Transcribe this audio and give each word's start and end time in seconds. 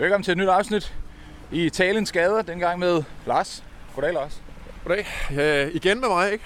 Velkommen 0.00 0.24
til 0.24 0.32
et 0.32 0.38
nyt 0.38 0.48
afsnit 0.48 0.94
i 1.52 1.70
Talens 1.70 2.12
Gader, 2.12 2.42
dengang 2.42 2.78
med 2.78 3.02
Lars. 3.26 3.64
Goddag, 3.94 4.12
Lars. 4.12 4.42
Goddag. 4.84 5.06
Ja, 5.30 5.68
igen 5.72 6.00
med 6.00 6.08
mig, 6.08 6.32
ikke? 6.32 6.44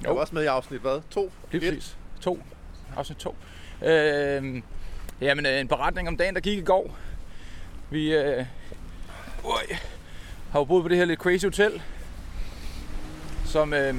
Jeg 0.00 0.08
Jo. 0.08 0.14
var 0.14 0.20
også 0.20 0.34
med 0.34 0.42
i 0.42 0.46
afsnit, 0.46 0.80
hvad? 0.80 1.00
To? 1.10 1.32
Lige 1.52 1.70
præcis. 1.70 1.96
To. 2.20 2.42
Afsnit 2.96 3.18
to. 3.18 3.36
Øh, 3.84 4.62
jamen, 5.20 5.46
øh, 5.46 5.60
en 5.60 5.68
beretning 5.68 6.08
om 6.08 6.16
dagen, 6.16 6.34
der 6.34 6.40
gik 6.40 6.58
i 6.58 6.62
går. 6.62 6.96
Vi 7.90 8.14
øh, 8.14 8.46
øj, 9.44 9.62
har 10.52 10.60
jo 10.60 10.64
boet 10.64 10.82
på 10.82 10.88
det 10.88 10.96
her 10.96 11.04
lidt 11.04 11.20
crazy 11.20 11.44
hotel, 11.44 11.82
som, 13.44 13.74
øh, 13.74 13.94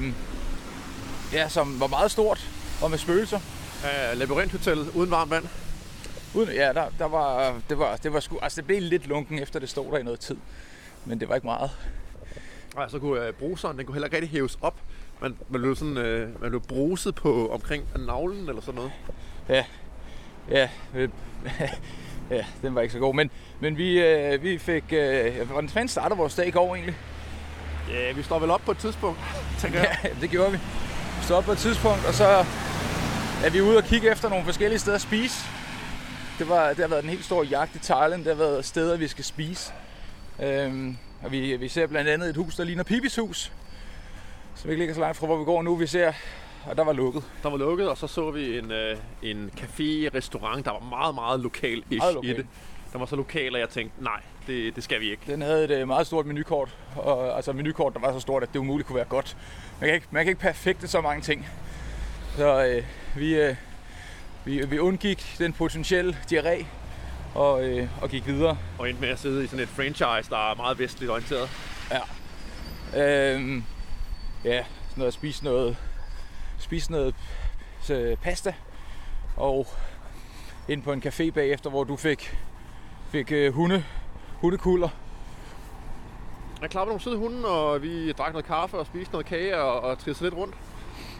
ja, 1.33 1.49
som 1.49 1.79
var 1.79 1.87
meget 1.87 2.11
stort 2.11 2.47
og 2.81 2.89
med 2.89 2.97
spøgelser. 2.97 3.39
Ja, 3.83 4.13
Labyrinthotel 4.13 4.89
uden 4.95 5.11
varmt 5.11 5.31
vand. 5.31 5.45
Uden, 6.33 6.55
ja, 6.55 6.73
der, 6.73 6.85
der 6.99 7.05
var, 7.05 7.55
det 7.69 7.79
var, 7.79 7.95
det 7.95 8.13
var 8.13 8.19
sgu, 8.19 8.39
altså 8.41 8.55
det 8.55 8.67
blev 8.67 8.81
lidt 8.81 9.07
lunken 9.07 9.39
efter 9.39 9.59
det 9.59 9.69
stod 9.69 9.91
der 9.91 9.97
i 9.97 10.03
noget 10.03 10.19
tid. 10.19 10.37
Men 11.05 11.19
det 11.19 11.29
var 11.29 11.35
ikke 11.35 11.47
meget. 11.47 11.71
Og 12.75 12.91
så 12.91 12.99
kunne 12.99 13.27
uh, 13.27 13.33
bruseren, 13.33 13.77
den 13.77 13.85
kunne 13.85 13.95
heller 13.95 14.07
ikke 14.07 14.17
rigtig 14.17 14.31
hæves 14.31 14.57
op. 14.61 14.75
Man, 15.21 15.37
man 15.49 15.61
blev 15.61 15.75
sådan, 15.75 15.97
uh, 15.97 16.41
man 16.41 16.49
blev 16.49 16.61
bruset 16.61 17.15
på 17.15 17.49
omkring 17.49 17.83
navlen 17.95 18.49
eller 18.49 18.61
sådan 18.61 18.75
noget. 18.75 18.91
Ja, 19.49 19.65
ja, 20.49 20.69
øh, 20.95 21.09
ja, 22.31 22.45
den 22.61 22.75
var 22.75 22.81
ikke 22.81 22.93
så 22.93 22.99
god. 22.99 23.15
Men, 23.15 23.31
men 23.59 23.77
vi, 23.77 24.01
øh, 24.01 24.43
vi 24.43 24.57
fik... 24.57 24.83
Øh, 24.93 25.41
hvordan 25.51 25.69
fanden 25.69 25.87
starter 25.87 26.15
vores 26.15 26.35
dag 26.35 26.47
i 26.47 26.51
går 26.51 26.75
egentlig? 26.75 26.95
Ja, 27.89 28.11
vi 28.11 28.23
står 28.23 28.39
vel 28.39 28.51
op 28.51 28.61
på 28.65 28.71
et 28.71 28.77
tidspunkt, 28.77 29.19
tænker 29.59 29.79
jeg. 29.79 29.97
Ja, 30.03 30.09
det 30.21 30.29
gjorde 30.29 30.51
vi. 30.51 30.57
Vi 31.17 31.23
stod 31.23 31.37
op 31.37 31.43
på 31.43 31.51
et 31.51 31.57
tidspunkt, 31.57 32.05
og 32.05 32.13
så 32.13 32.25
er 33.45 33.49
vi 33.49 33.61
ude 33.61 33.77
og 33.77 33.83
kigge 33.83 34.11
efter 34.11 34.29
nogle 34.29 34.45
forskellige 34.45 34.79
steder 34.79 34.95
at 34.95 35.01
spise. 35.01 35.45
Det, 36.39 36.49
var, 36.49 36.69
det 36.69 36.77
har 36.77 36.87
været 36.87 37.03
en 37.03 37.09
helt 37.09 37.25
stor 37.25 37.43
jagt 37.43 37.75
i 37.75 37.79
Thailand. 37.79 38.23
Det 38.23 38.35
har 38.35 38.43
været 38.43 38.65
steder, 38.65 38.97
vi 38.97 39.07
skal 39.07 39.23
spise. 39.23 39.73
Øhm, 40.39 40.97
og 41.23 41.31
vi, 41.31 41.55
vi 41.55 41.67
ser 41.67 41.87
blandt 41.87 42.09
andet 42.09 42.29
et 42.29 42.37
hus, 42.37 42.55
der 42.55 42.63
ligner 42.63 42.83
Pipis 42.83 43.15
hus. 43.15 43.51
Som 44.55 44.69
ikke 44.69 44.81
ligger 44.81 44.93
så 44.93 45.01
langt 45.01 45.17
fra, 45.17 45.25
hvor 45.25 45.37
vi 45.37 45.45
går 45.45 45.61
nu. 45.61 45.75
Vi 45.75 45.87
ser, 45.87 46.13
og 46.65 46.77
der 46.77 46.83
var 46.83 46.93
lukket. 46.93 47.23
Der 47.43 47.49
var 47.49 47.57
lukket, 47.57 47.89
og 47.89 47.97
så 47.97 48.07
så 48.07 48.31
vi 48.31 48.57
en, 48.57 48.71
uh, 48.71 49.29
en 49.29 49.51
café-restaurant, 49.57 50.65
der 50.65 50.71
var 50.71 50.89
meget, 50.89 51.15
meget 51.15 51.39
lokal 51.39 51.83
Meget 51.89 52.17
i 52.23 52.27
det. 52.27 52.45
Den 52.93 52.99
var 52.99 53.05
så 53.05 53.15
lokal, 53.15 53.55
at 53.55 53.61
jeg 53.61 53.69
tænkte, 53.69 54.03
nej, 54.03 54.21
det, 54.47 54.75
det 54.75 54.83
skal 54.83 55.01
vi 55.01 55.11
ikke. 55.11 55.21
Den 55.27 55.41
havde 55.41 55.63
et 55.63 55.71
øh, 55.71 55.87
meget 55.87 56.07
stort 56.07 56.25
menukort, 56.25 56.75
og, 56.95 57.35
altså 57.35 57.51
et 57.51 57.57
menukort, 57.57 57.93
der 57.93 57.99
var 57.99 58.13
så 58.13 58.19
stort, 58.19 58.43
at 58.43 58.49
det 58.53 58.59
umuligt 58.59 58.87
kunne 58.87 58.95
være 58.95 59.05
godt. 59.05 59.37
Man 59.79 59.87
kan 59.87 59.95
ikke, 59.95 60.07
man 60.11 60.23
kan 60.23 60.29
ikke 60.29 60.41
perfekte 60.41 60.87
så 60.87 61.01
mange 61.01 61.21
ting. 61.21 61.47
Så 62.37 62.65
øh, 62.65 62.83
vi, 63.15 63.35
øh, 63.35 63.55
vi, 64.45 64.65
vi 64.65 64.79
undgik 64.79 65.35
den 65.39 65.53
potentielle 65.53 66.17
diarré 66.31 66.65
og, 67.35 67.63
øh, 67.63 67.87
og 68.01 68.09
gik 68.09 68.27
videre. 68.27 68.57
Og 68.79 68.89
endte 68.89 69.01
med 69.01 69.09
at 69.09 69.19
sidde 69.19 69.43
i 69.43 69.47
sådan 69.47 69.63
et 69.63 69.69
franchise, 69.69 70.29
der 70.29 70.51
er 70.51 70.55
meget 70.55 70.79
vestligt 70.79 71.11
orienteret. 71.11 71.49
Øhm, 72.95 73.63
ja, 74.43 74.63
sådan 74.63 74.97
noget 74.97 75.07
at 75.07 75.13
spise 75.13 75.43
noget, 75.43 75.77
spise 76.57 76.91
noget 76.91 77.15
øh, 77.91 78.17
pasta, 78.17 78.53
og 79.37 79.67
ind 80.67 80.83
på 80.83 80.91
en 80.91 81.03
café 81.05 81.31
bagefter, 81.31 81.69
hvor 81.69 81.83
du 81.83 81.95
fik, 81.95 82.37
fik 83.11 83.31
øh, 83.31 83.53
hunde, 83.53 83.85
hundekulder. 84.33 84.89
Jeg 86.61 86.69
klappede 86.69 86.89
nogle 86.89 87.01
søde 87.01 87.17
hunde, 87.17 87.47
og 87.47 87.81
vi 87.81 88.11
drak 88.11 88.31
noget 88.31 88.45
kaffe 88.45 88.77
og 88.77 88.85
spiste 88.85 89.11
noget 89.11 89.25
kage 89.25 89.57
og, 89.57 89.79
og 89.79 89.99
trissede 89.99 90.29
lidt 90.29 90.39
rundt. 90.39 90.55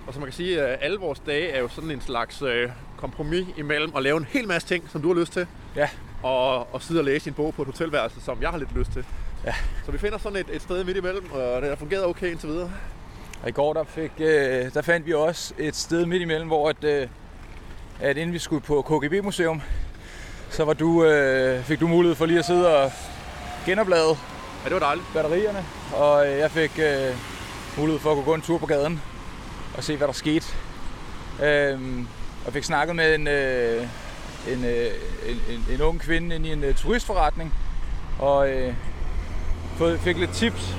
Og 0.08 0.14
så 0.14 0.20
man 0.20 0.28
kan 0.28 0.34
sige, 0.34 0.62
at 0.62 0.80
alle 0.82 0.98
vores 1.00 1.20
dage 1.20 1.50
er 1.50 1.60
jo 1.60 1.68
sådan 1.68 1.92
en 1.92 2.02
slags 2.02 2.42
øh, 2.42 2.70
kompromis 2.98 3.48
imellem 3.58 3.92
at 3.96 4.04
lave 4.04 4.18
en 4.18 4.26
hel 4.30 4.48
masse 4.48 4.68
ting, 4.68 4.84
som 4.92 5.02
du 5.02 5.14
har 5.14 5.20
lyst 5.20 5.34
til, 5.34 5.48
Ja, 5.76 5.90
og, 6.24 6.74
og 6.74 6.82
sidde 6.82 7.00
og 7.02 7.06
læse 7.06 7.28
en 7.28 7.34
bog 7.34 7.54
på 7.54 7.62
et 7.62 7.66
hotelværelse, 7.66 8.22
som 8.22 8.42
jeg 8.42 8.50
har 8.50 8.58
lidt 8.58 8.76
lyst 8.76 8.92
til. 8.94 9.06
Ja. 9.46 9.54
Så 9.86 9.92
vi 9.92 9.98
finder 9.98 10.18
sådan 10.18 10.38
et, 10.38 10.46
et 10.54 10.62
sted 10.62 10.84
midt 10.84 10.98
imellem, 10.98 11.32
og 11.32 11.62
det 11.62 11.70
har 11.70 11.76
fungeret 11.76 12.06
okay 12.06 12.32
indtil 12.32 12.50
videre. 12.50 12.72
Og 13.44 13.50
i 13.50 13.52
går 13.52 13.74
der, 13.74 13.84
fik, 13.84 14.12
øh, 14.20 14.74
der 14.74 14.82
fandt 14.82 15.06
vi 15.06 15.14
også 15.14 15.54
et 15.58 15.76
sted 15.76 16.06
midt 16.06 16.22
imellem, 16.22 16.48
hvor 16.48 16.70
at, 16.70 16.84
øh, 16.84 17.08
at 18.00 18.18
inden 18.18 18.34
vi 18.34 18.40
skulle 18.40 18.62
på 18.62 18.82
KGB-museum, 18.82 19.62
så 20.50 20.66
var 20.66 20.74
du, 20.74 21.06
øh, 21.06 21.64
fik 21.64 21.80
du 21.80 21.88
mulighed 21.88 22.16
for 22.16 22.26
lige 22.26 22.40
at 22.40 22.46
sidde 22.46 22.78
og 22.84 22.92
genoplade 23.66 24.10
Ja, 24.64 24.66
det 24.66 24.74
var 24.74 24.80
dejligt. 24.80 25.06
batterierne, 25.14 25.66
og 25.96 26.28
øh, 26.28 26.38
jeg 26.38 26.52
fik 26.52 26.80
øh, 26.80 27.16
mulighed 27.78 28.00
for 28.00 28.10
at 28.10 28.16
kunne 28.16 28.26
gå 28.26 28.34
en 28.34 28.42
tur 28.42 28.58
på 28.58 28.66
gaden 28.66 29.02
og 29.78 29.84
se, 29.84 29.98
hvad 29.98 30.08
der 30.08 30.14
skete. 30.14 30.46
Øhm, 31.44 32.08
og 32.46 32.54
fik 32.54 32.64
snakket 32.64 32.96
med 32.96 33.16
en, 33.16 33.28
øh, 33.28 33.88
en, 34.48 34.66
øh, 34.66 34.88
en, 35.28 35.42
en, 35.50 35.66
en 35.74 35.82
ung 35.82 36.00
kvinde 36.02 36.36
inde 36.36 36.50
i 36.50 36.52
en 36.52 36.64
øh, 36.64 36.76
turistforretning, 36.76 37.54
og 38.20 38.50
øh, 38.50 38.74
fået, 39.78 40.00
fik 40.00 40.18
lidt 40.18 40.32
tips 40.32 40.76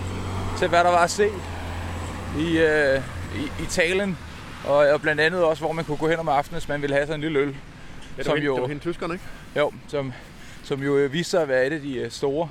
til, 0.59 0.69
hvad 0.69 0.85
der 0.85 0.91
var 0.91 1.05
at 1.05 1.11
se 1.11 1.29
i, 2.39 2.59
øh, 2.59 3.03
i, 3.37 3.63
i 3.63 3.67
talen, 3.69 4.19
og, 4.65 4.77
og 4.77 5.01
blandt 5.01 5.21
andet 5.21 5.45
også, 5.45 5.63
hvor 5.63 5.73
man 5.73 5.85
kunne 5.85 5.97
gå 5.97 6.09
hen 6.09 6.19
om 6.19 6.29
aftenen, 6.29 6.59
hvis 6.59 6.69
man 6.69 6.83
ville 6.83 6.95
have 6.97 7.07
sådan 7.07 7.21
en 7.21 7.25
lille 7.25 7.39
øl. 7.39 7.49
Ja, 7.49 7.53
det, 8.17 8.25
Som 8.25 8.31
var 8.31 8.37
hende, 8.37 8.47
jo- 8.47 8.55
det 8.55 8.63
var 8.63 8.69
hende 8.69 8.83
tyskerne, 8.83 9.15
ikke? 9.15 9.25
Jo, 9.57 9.73
som, 9.89 10.13
som 10.63 10.83
jo 10.83 10.97
øh, 10.97 11.13
viste 11.13 11.31
sig 11.31 11.43
at 11.43 11.49
være 11.49 11.67
et 11.67 11.73
af 11.73 11.81
de 11.81 11.95
øh, 11.97 12.11
store, 12.11 12.49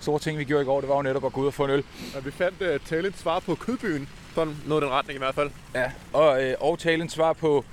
store 0.00 0.18
ting, 0.18 0.38
vi 0.38 0.44
gjorde 0.44 0.62
i 0.62 0.66
går. 0.66 0.80
Det 0.80 0.88
var 0.88 0.96
jo 0.96 1.02
netop 1.02 1.24
at 1.24 1.32
gå 1.32 1.40
ud 1.40 1.46
og 1.46 1.54
få 1.54 1.64
en 1.64 1.70
øl. 1.70 1.84
Ja, 2.14 2.20
vi 2.20 2.30
fandt 2.30 2.62
uh, 2.62 2.86
talent 2.88 3.18
svar 3.18 3.38
på 3.38 3.54
kødbyen. 3.54 4.08
Sådan 4.34 4.56
noget 4.66 4.82
i 4.82 4.84
den 4.84 4.92
retning 4.92 5.16
i 5.16 5.18
hvert 5.18 5.34
fald. 5.34 5.50
Ja, 5.74 5.90
og, 6.12 6.44
øh, 6.44 6.54
og 6.60 6.78
talen 6.78 7.08
svar 7.08 7.32
på 7.32 7.64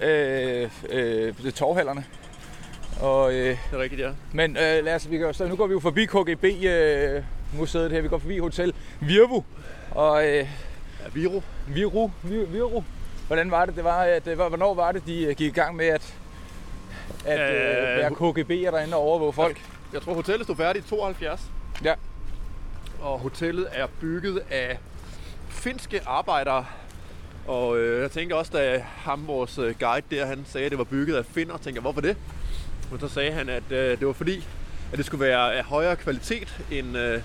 øh, 0.00 0.70
øh, 0.90 1.34
torvhallerne. 1.54 2.04
Og, 3.00 3.32
øh, 3.34 3.38
Det 3.48 3.58
er 3.72 3.78
rigtigt, 3.78 4.00
ja. 4.00 4.10
men 4.32 4.50
øh, 4.56 4.84
lad 4.84 4.94
os, 4.94 5.10
vi 5.10 5.16
jo- 5.16 5.32
så 5.32 5.46
nu 5.48 5.56
går 5.56 5.66
vi 5.66 5.72
jo 5.72 5.80
forbi 5.80 6.04
KGB 6.06 6.44
øh, 6.44 7.22
her. 7.92 8.00
Vi 8.00 8.08
går 8.08 8.18
forbi 8.18 8.38
Hotel 8.38 8.72
Virvu. 9.00 9.44
Og 9.90 10.28
øh, 10.28 10.34
ja 10.34 10.46
Viro. 11.12 11.42
Viru, 11.68 12.10
Vir- 12.24 12.46
Viru. 12.48 12.82
Hvordan 13.26 13.50
var 13.50 13.64
det? 13.66 13.76
Det 13.76 13.84
var, 13.84 14.02
at, 14.02 14.24
det 14.24 14.38
var, 14.38 14.48
hvornår 14.48 14.74
var 14.74 14.92
det, 14.92 15.06
de 15.06 15.22
øh, 15.24 15.36
gik 15.36 15.52
i 15.56 15.60
gang 15.60 15.76
med 15.76 15.86
at, 15.86 16.14
at 17.26 17.40
øh, 17.40 17.46
Øh, 17.56 17.98
være 17.98 18.10
KGB'er 18.10 18.70
derinde 18.76 18.96
og 18.96 19.02
overvåge 19.02 19.32
folk? 19.32 19.60
Jeg 19.92 20.02
tror, 20.02 20.14
hotellet 20.14 20.46
stod 20.46 20.56
færdigt 20.56 20.86
i 20.86 20.88
72. 20.88 21.40
Ja. 21.84 21.94
Og 23.00 23.18
hotellet 23.18 23.66
er 23.72 23.86
bygget 24.00 24.42
af 24.50 24.78
finske 25.62 26.00
arbejdere. 26.06 26.66
Og 27.46 27.78
øh, 27.78 28.02
jeg 28.02 28.10
tænker 28.10 28.36
også, 28.36 28.52
da 28.54 28.84
ham, 28.96 29.26
vores 29.26 29.58
øh, 29.58 29.74
guide 29.80 30.06
der, 30.10 30.26
han 30.26 30.44
sagde, 30.48 30.64
at 30.64 30.70
det 30.70 30.78
var 30.78 30.84
bygget 30.84 31.16
af 31.16 31.24
finner, 31.26 31.56
tænker 31.56 31.72
jeg, 31.78 31.80
hvorfor 31.80 32.00
det? 32.00 32.16
Men 32.90 33.00
så 33.00 33.08
sagde 33.08 33.32
han, 33.32 33.48
at 33.48 33.62
øh, 33.70 33.98
det 33.98 34.06
var 34.06 34.12
fordi, 34.12 34.46
at 34.92 34.98
det 34.98 35.06
skulle 35.06 35.24
være 35.24 35.54
af 35.54 35.64
højere 35.64 35.96
kvalitet, 35.96 36.62
end, 36.70 36.98
øh, 36.98 37.22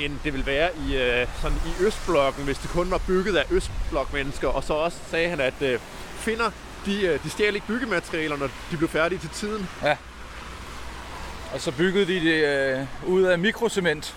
end 0.00 0.12
det 0.24 0.32
ville 0.32 0.46
være 0.46 0.70
i, 0.88 0.96
øh, 0.96 1.26
sådan 1.42 1.58
i 1.66 1.84
Østblokken, 1.84 2.44
hvis 2.44 2.58
det 2.58 2.70
kun 2.70 2.90
var 2.90 3.00
bygget 3.06 3.36
af 3.36 3.44
Østblok-mennesker. 3.50 4.48
Og 4.48 4.64
så 4.64 4.74
også 4.74 4.98
sagde 5.10 5.28
han, 5.28 5.40
at 5.40 5.62
øh, 5.62 5.80
finner, 6.16 6.50
de, 6.86 7.06
øh, 7.06 7.22
de 7.24 7.30
stjal 7.30 7.54
ikke 7.54 7.66
byggematerialer, 7.66 8.36
når 8.36 8.48
de 8.70 8.76
blev 8.76 8.88
færdige 8.88 9.18
til 9.18 9.30
tiden. 9.30 9.68
Ja. 9.82 9.96
Og 11.52 11.60
så 11.60 11.72
byggede 11.72 12.06
de 12.06 12.20
det 12.20 12.44
øh, 12.44 12.86
ud 13.06 13.22
af 13.22 13.38
mikrocement, 13.38 14.16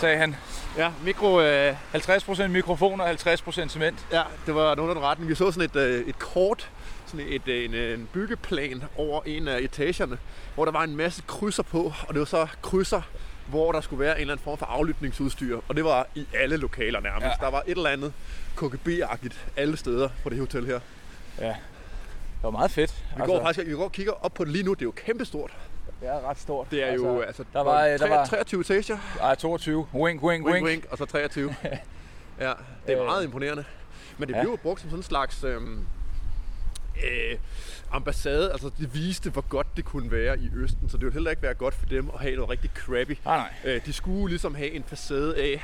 sagde 0.00 0.18
han. 0.18 0.36
Ja, 0.76 0.92
mikro... 1.04 1.40
Øh, 1.40 1.76
50% 1.94 2.46
mikrofoner 2.46 3.04
og 3.04 3.10
50% 3.10 3.68
cement. 3.68 4.06
Ja, 4.12 4.22
det 4.46 4.54
var 4.54 4.74
nogen 4.74 4.98
retning. 5.02 5.30
Vi 5.30 5.34
så 5.34 5.50
sådan 5.52 5.70
et, 5.70 5.76
øh, 5.76 6.08
et 6.08 6.18
kort, 6.18 6.70
sådan 7.06 7.26
et, 7.28 7.48
øh, 7.48 7.64
en, 7.64 7.74
en 7.74 8.08
byggeplan 8.12 8.82
over 8.96 9.22
en 9.26 9.48
af 9.48 9.58
etagerne, 9.60 10.18
hvor 10.54 10.64
der 10.64 10.72
var 10.72 10.82
en 10.84 10.96
masse 10.96 11.22
krydser 11.26 11.62
på, 11.62 11.92
og 12.08 12.14
det 12.14 12.18
var 12.18 12.24
så 12.24 12.46
krydser, 12.62 13.02
hvor 13.48 13.72
der 13.72 13.80
skulle 13.80 14.00
være 14.00 14.14
en 14.14 14.20
eller 14.20 14.34
anden 14.34 14.44
form 14.44 14.58
for 14.58 14.66
aflytningsudstyr, 14.66 15.60
og 15.68 15.76
det 15.76 15.84
var 15.84 16.06
i 16.14 16.26
alle 16.34 16.56
lokaler 16.56 17.00
nærmest. 17.00 17.26
Ja. 17.40 17.44
Der 17.44 17.50
var 17.50 17.62
et 17.66 17.76
eller 17.76 17.90
andet 17.90 18.12
KGB-agtigt 18.56 19.46
alle 19.56 19.76
steder 19.76 20.08
på 20.22 20.30
det 20.30 20.38
hotel 20.38 20.66
her. 20.66 20.80
Ja. 21.40 21.46
Det 21.46 21.56
var 22.42 22.50
meget 22.50 22.70
fedt. 22.70 23.04
Vi 23.16 23.22
går 23.26 23.42
faktisk 23.42 23.66
vi 23.68 23.74
går 23.74 23.84
og 23.84 23.92
kigger 23.92 24.12
op 24.24 24.34
på 24.34 24.44
det 24.44 24.52
lige 24.52 24.64
nu. 24.64 24.74
Det 24.74 24.80
er 24.80 24.86
jo 24.86 24.90
kæmpestort. 24.96 25.50
Det 26.04 26.12
er 26.12 26.28
ret 26.30 26.38
stort. 26.38 26.66
Det 26.70 26.82
er 26.88 26.92
jo 26.92 27.20
altså, 27.20 27.44
der 27.52 27.60
var, 27.60 27.82
der 27.84 28.08
var 28.08 28.24
23 28.26 28.60
etager. 28.60 28.98
ej, 29.20 29.34
22. 29.34 29.86
Wink, 29.94 30.22
wink, 30.22 30.22
Wink, 30.22 30.46
wink. 30.54 30.66
wink, 30.66 30.84
og 30.90 30.98
så 30.98 31.04
23. 31.04 31.54
ja, 31.64 32.52
det 32.86 32.94
er 32.94 33.00
Øh. 33.00 33.06
meget 33.06 33.24
imponerende. 33.24 33.64
Men 34.18 34.28
det 34.28 34.34
Ja. 34.34 34.40
blev 34.40 34.50
jo 34.50 34.56
brugt 34.56 34.80
som 34.80 34.90
sådan 34.90 34.98
en 34.98 35.02
slags 35.02 35.44
øhm, 35.44 35.86
øh, 37.04 37.38
ambassade. 37.92 38.52
Altså, 38.52 38.70
det 38.78 38.94
viste, 38.94 39.30
hvor 39.30 39.40
godt 39.48 39.66
det 39.76 39.84
kunne 39.84 40.10
være 40.10 40.38
i 40.38 40.50
Østen. 40.54 40.88
Så 40.88 40.96
det 40.96 41.02
ville 41.04 41.12
heller 41.12 41.30
ikke 41.30 41.42
være 41.42 41.54
godt 41.54 41.74
for 41.74 41.86
dem 41.86 42.10
at 42.14 42.20
have 42.20 42.34
noget 42.34 42.50
rigtig 42.50 42.70
crappy. 42.74 43.16
Nej, 43.24 43.36
nej. 43.36 43.74
Øh, 43.74 43.86
de 43.86 43.92
skulle 43.92 44.28
ligesom 44.28 44.54
have 44.54 44.70
en 44.70 44.84
facade 44.86 45.36
af 45.36 45.62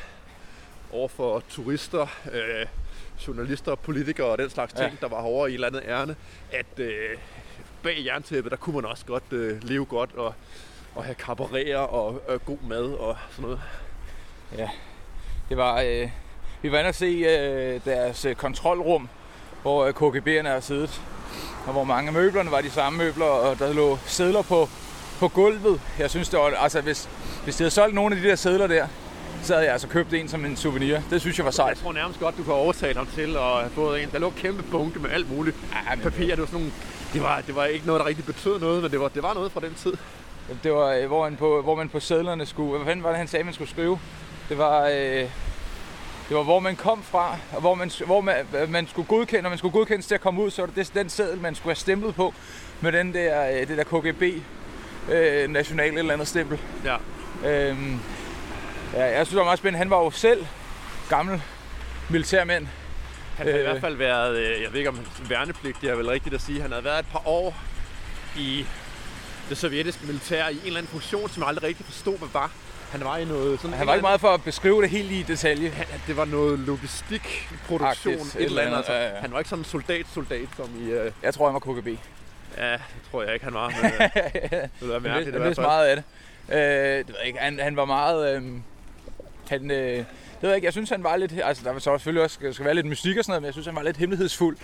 over 0.92 1.08
for 1.08 1.42
turister, 1.48 2.06
øh, 2.32 2.66
journalister, 3.26 3.74
politikere 3.74 4.26
og 4.26 4.38
den 4.38 4.50
slags 4.50 4.74
Ja. 4.78 4.88
ting, 4.88 5.00
der 5.00 5.08
var 5.08 5.20
herovre 5.22 5.50
i 5.50 5.52
et 5.52 5.54
eller 5.54 5.66
andet 5.66 5.82
ærne, 5.86 6.16
at 6.52 6.78
øh, 6.78 7.16
bag 7.82 8.02
jerntæppet, 8.06 8.50
der 8.50 8.56
kunne 8.56 8.74
man 8.76 8.84
også 8.84 9.04
godt 9.06 9.22
øh, 9.30 9.64
leve 9.64 9.84
godt 9.84 10.10
og, 10.16 10.34
og 10.94 11.04
have 11.04 11.14
kabarerer 11.14 11.78
og 11.78 12.22
øh, 12.28 12.40
god 12.40 12.58
mad 12.68 12.82
og 12.92 13.16
sådan 13.30 13.42
noget. 13.42 13.60
Det 15.48 15.56
var, 15.56 15.80
øh, 15.80 16.08
vi 16.62 16.72
var 16.72 16.78
inde 16.78 16.88
og 16.88 16.94
se 16.94 17.06
øh, 17.06 17.80
deres 17.84 18.24
øh, 18.24 18.34
kontrolrum, 18.34 19.08
hvor 19.62 19.84
øh, 19.84 19.92
KGB'erne 19.96 20.48
har 20.48 20.60
siddet. 20.60 21.00
Og 21.66 21.72
hvor 21.72 21.84
mange 21.84 22.06
af 22.08 22.12
møblerne 22.12 22.50
var 22.50 22.60
de 22.60 22.70
samme 22.70 22.98
møbler, 22.98 23.24
og 23.24 23.58
der 23.58 23.72
lå 23.72 23.98
sædler 24.06 24.42
på 24.42 24.68
på 25.18 25.28
gulvet. 25.28 25.80
Jeg 25.98 26.10
synes, 26.10 26.28
det 26.28 26.38
var, 26.38 26.46
altså 26.56 26.80
hvis, 26.80 27.08
hvis 27.44 27.56
de 27.56 27.62
havde 27.62 27.70
solgt 27.70 27.94
nogle 27.94 28.16
af 28.16 28.22
de 28.22 28.28
der 28.28 28.34
sædler 28.36 28.66
der, 28.66 28.86
så 29.42 29.52
havde 29.52 29.64
jeg 29.64 29.72
altså 29.72 29.88
købt 29.88 30.14
en 30.14 30.28
som 30.28 30.44
en 30.44 30.56
souvenir. 30.56 31.00
Det 31.10 31.20
synes 31.20 31.38
jeg 31.38 31.44
var 31.44 31.48
Jeg 31.50 31.54
sejt. 31.54 31.76
tror 31.78 31.92
nærmest 31.92 32.20
godt, 32.20 32.36
du 32.38 32.42
kan 32.42 32.52
overtale 32.52 32.96
ham 32.96 33.06
til 33.06 33.36
at 33.36 33.70
fået 33.74 34.02
en. 34.02 34.08
Der 34.12 34.18
lå 34.18 34.30
kæmpe 34.30 34.62
bunke 34.62 34.98
med 34.98 35.10
alt 35.10 35.30
muligt. 35.36 35.56
Ja, 35.72 35.94
men- 35.94 36.02
Papir, 36.02 36.26
det 36.28 36.38
var 36.38 36.46
sådan 36.46 36.60
nogle... 36.60 36.72
Det 37.12 37.22
var, 37.22 37.40
det 37.46 37.56
var 37.56 37.64
ikke 37.64 37.86
noget, 37.86 38.00
der 38.00 38.06
rigtig 38.06 38.24
betød 38.24 38.60
noget, 38.60 38.82
men 38.82 38.90
det 38.90 39.00
var, 39.00 39.08
det 39.08 39.22
var 39.22 39.34
noget 39.34 39.52
fra 39.52 39.60
den 39.60 39.74
tid. 39.74 39.92
Det 40.62 40.72
var, 40.72 40.92
øh, 40.92 41.06
hvor 41.06 41.22
man 41.24 41.36
på, 41.36 41.62
hvor 41.62 41.74
man 41.74 41.88
på 41.88 42.00
sædlerne 42.00 42.46
skulle... 42.46 42.76
Hvad 42.76 42.86
fanden 42.86 43.02
var 43.02 43.08
det, 43.08 43.18
han 43.18 43.28
sagde, 43.28 43.44
man 43.44 43.54
skulle 43.54 43.70
skrive? 43.70 44.00
Det 44.48 44.58
var... 44.58 44.86
Øh, 44.86 45.30
det 46.28 46.36
var, 46.36 46.42
hvor 46.42 46.60
man 46.60 46.76
kom 46.76 47.02
fra, 47.02 47.36
og 47.52 47.60
hvor 47.60 47.74
man, 47.74 47.90
hvor 48.06 48.20
man, 48.20 48.46
man 48.68 48.86
skulle 48.88 49.08
godkende, 49.08 49.42
når 49.42 49.48
man 49.48 49.58
skulle 49.58 49.72
godkendes 49.72 50.06
til 50.06 50.14
at 50.14 50.20
komme 50.20 50.42
ud, 50.42 50.50
så 50.50 50.62
var 50.62 50.66
det 50.66 50.76
det- 50.76 50.94
den 50.94 51.08
seddel, 51.10 51.40
man 51.40 51.54
skulle 51.54 51.70
have 51.70 51.76
stemplet 51.76 52.14
på, 52.14 52.34
med 52.80 52.92
den 52.92 53.14
der, 53.14 53.50
øh, 53.60 53.68
det 53.68 53.78
der 53.78 53.84
KGB 53.84 54.22
øh, 55.12 55.48
national 55.50 55.98
eller 55.98 56.12
andet 56.12 56.28
stempel. 56.28 56.58
Ja. 56.84 56.96
Øhm, 57.50 58.00
ja, 58.94 59.04
jeg 59.04 59.14
synes, 59.14 59.28
det 59.28 59.38
var 59.38 59.44
meget 59.44 59.58
spændende. 59.58 59.78
Han 59.78 59.90
var 59.90 59.96
jo 60.04 60.10
selv 60.10 60.46
gammel 61.08 61.42
militærmænd. 62.10 62.66
Han 63.40 63.48
har 63.52 63.54
i 63.54 63.58
Øh. 63.62 63.70
hvert 63.70 63.80
fald 63.80 63.96
været, 63.96 64.36
øh, 64.36 64.62
jeg 64.62 64.72
ved 64.72 64.78
ikke 64.78 64.88
om 64.90 64.98
værnepligt, 65.28 65.76
det 65.82 65.90
er 65.90 65.94
vel 65.94 66.06
rigtigt 66.08 66.34
at 66.34 66.40
sige, 66.40 66.60
han 66.62 66.70
havde 66.70 66.84
været 66.84 66.98
et 66.98 67.06
par 67.12 67.22
år 67.28 67.56
i 68.36 68.66
det 69.48 69.58
sovjetiske 69.58 70.06
militær 70.06 70.48
i 70.48 70.52
en 70.52 70.60
eller 70.66 70.78
anden 70.78 70.90
funktion, 70.92 71.28
som 71.30 71.40
jeg 71.40 71.48
aldrig 71.48 71.62
rigtig 71.68 71.86
forstod, 71.86 72.18
hvad 72.18 72.28
var. 72.32 72.50
Han 72.90 73.00
var 73.04 73.16
i 73.16 73.24
noget 73.24 73.60
sådan... 73.60 73.76
Han 73.76 73.86
var 73.86 73.94
ikke 73.94 74.02
meget 74.02 74.20
for 74.20 74.28
at 74.28 74.44
beskrive 74.44 74.82
det 74.82 74.90
helt 74.90 75.10
i 75.10 75.22
detalje. 75.22 75.68
Han, 75.68 75.86
det 76.06 76.16
var 76.16 76.24
noget 76.24 76.58
logistik, 76.58 77.48
produktion, 77.66 78.14
Agtigt, 78.14 78.36
et 78.36 78.44
eller 78.44 78.62
andet. 78.62 78.76
Altså, 78.76 78.92
ja, 78.92 79.08
ja. 79.08 79.14
Han 79.20 79.32
var 79.32 79.38
ikke 79.38 79.48
sådan 79.50 79.60
en 79.60 79.64
soldat-soldat, 79.64 80.48
som 80.56 80.68
i... 80.86 80.90
Øh, 80.90 81.12
Jeg 81.22 81.34
tror, 81.34 81.46
han 81.46 81.54
var 81.54 81.60
KGB. 81.60 81.86
ja, 82.58 82.72
det 82.72 82.80
tror 83.10 83.22
jeg 83.22 83.32
ikke, 83.34 83.44
han 83.44 83.54
var. 83.54 83.68
Men, 83.68 83.84
øh, 84.00 84.62
det 84.62 84.70
ville 84.80 84.92
være 84.92 85.00
mærkeligt 85.00 85.28
i 85.36 85.38
han 85.38 85.46
vidste 85.46 85.62
meget 85.62 85.86
af 85.86 85.96
det. 85.96 86.04
Øh, 86.54 86.58
det 86.98 87.08
ved 87.08 87.14
jeg 87.18 87.26
ikke. 87.26 87.38
Han, 87.38 87.58
han 87.60 87.76
var 87.76 87.84
meget... 87.84 88.36
Øh, 88.36 88.42
han, 89.48 89.70
øh, 89.70 90.04
det 90.40 90.42
ved 90.42 90.50
jeg 90.50 90.56
ikke. 90.56 90.64
Jeg 90.66 90.72
synes, 90.72 90.90
han 90.90 91.04
var 91.04 91.16
lidt... 91.16 91.32
Altså, 91.44 91.64
der 91.64 91.72
var 91.72 91.78
så 91.78 91.90
selvfølgelig 91.98 92.22
også 92.24 92.34
skal, 92.34 92.54
skal 92.54 92.64
være 92.66 92.74
lidt 92.74 92.86
mystik 92.86 93.16
og 93.18 93.24
sådan 93.24 93.30
noget, 93.32 93.42
men 93.42 93.46
jeg 93.46 93.54
synes, 93.54 93.66
han 93.66 93.76
var 93.76 93.82
lidt 93.82 93.96
hemmelighedsfuld 93.96 94.56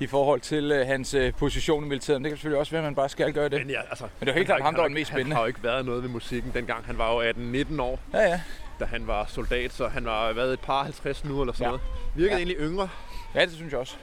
i 0.00 0.06
forhold 0.06 0.40
til 0.40 0.72
øh, 0.72 0.86
hans 0.86 1.14
øh, 1.14 1.32
position 1.32 1.84
i 1.84 1.88
militæret. 1.88 2.20
Men 2.20 2.24
det 2.24 2.30
kan 2.30 2.36
selvfølgelig 2.36 2.58
også 2.60 2.72
være, 2.72 2.78
at 2.82 2.84
man 2.84 2.94
bare 2.94 3.08
skal 3.08 3.32
gøre 3.32 3.48
det. 3.48 3.58
Men, 3.60 3.70
ja, 3.70 3.80
altså, 3.90 4.04
Men 4.20 4.26
det 4.26 4.26
var 4.26 4.32
helt 4.32 4.36
han 4.36 4.46
klart 4.46 4.60
har 4.60 4.64
ham, 4.64 4.74
der 4.74 4.80
var 4.80 4.86
ikke- 4.86 4.94
den 4.94 5.00
mest 5.00 5.10
Han 5.10 5.16
spændende. 5.18 5.34
har 5.36 5.42
jo 5.42 5.46
ikke 5.46 5.62
været 5.62 5.84
noget 5.86 6.02
ved 6.02 6.10
musikken 6.10 6.50
dengang. 6.54 6.84
Han 6.86 6.98
var 6.98 7.12
jo 7.12 7.30
18-19 7.30 7.80
år, 7.80 8.00
Ja, 8.12 8.20
ja. 8.20 8.40
da 8.80 8.84
han 8.84 9.06
var 9.06 9.24
soldat, 9.28 9.72
så 9.72 9.88
han 9.88 10.04
var 10.04 10.32
været 10.32 10.52
et 10.52 10.60
par 10.60 10.82
50 10.82 11.24
nu 11.24 11.40
eller 11.40 11.52
sådan 11.54 11.64
Ja. 11.64 11.68
noget. 11.68 11.82
Virkede 12.14 12.30
Ja. 12.32 12.36
egentlig 12.36 12.56
yngre. 12.60 12.88
Ja, 13.34 13.40
det 13.44 13.52
synes 13.52 13.72
jeg 13.72 13.80
også. 13.80 13.94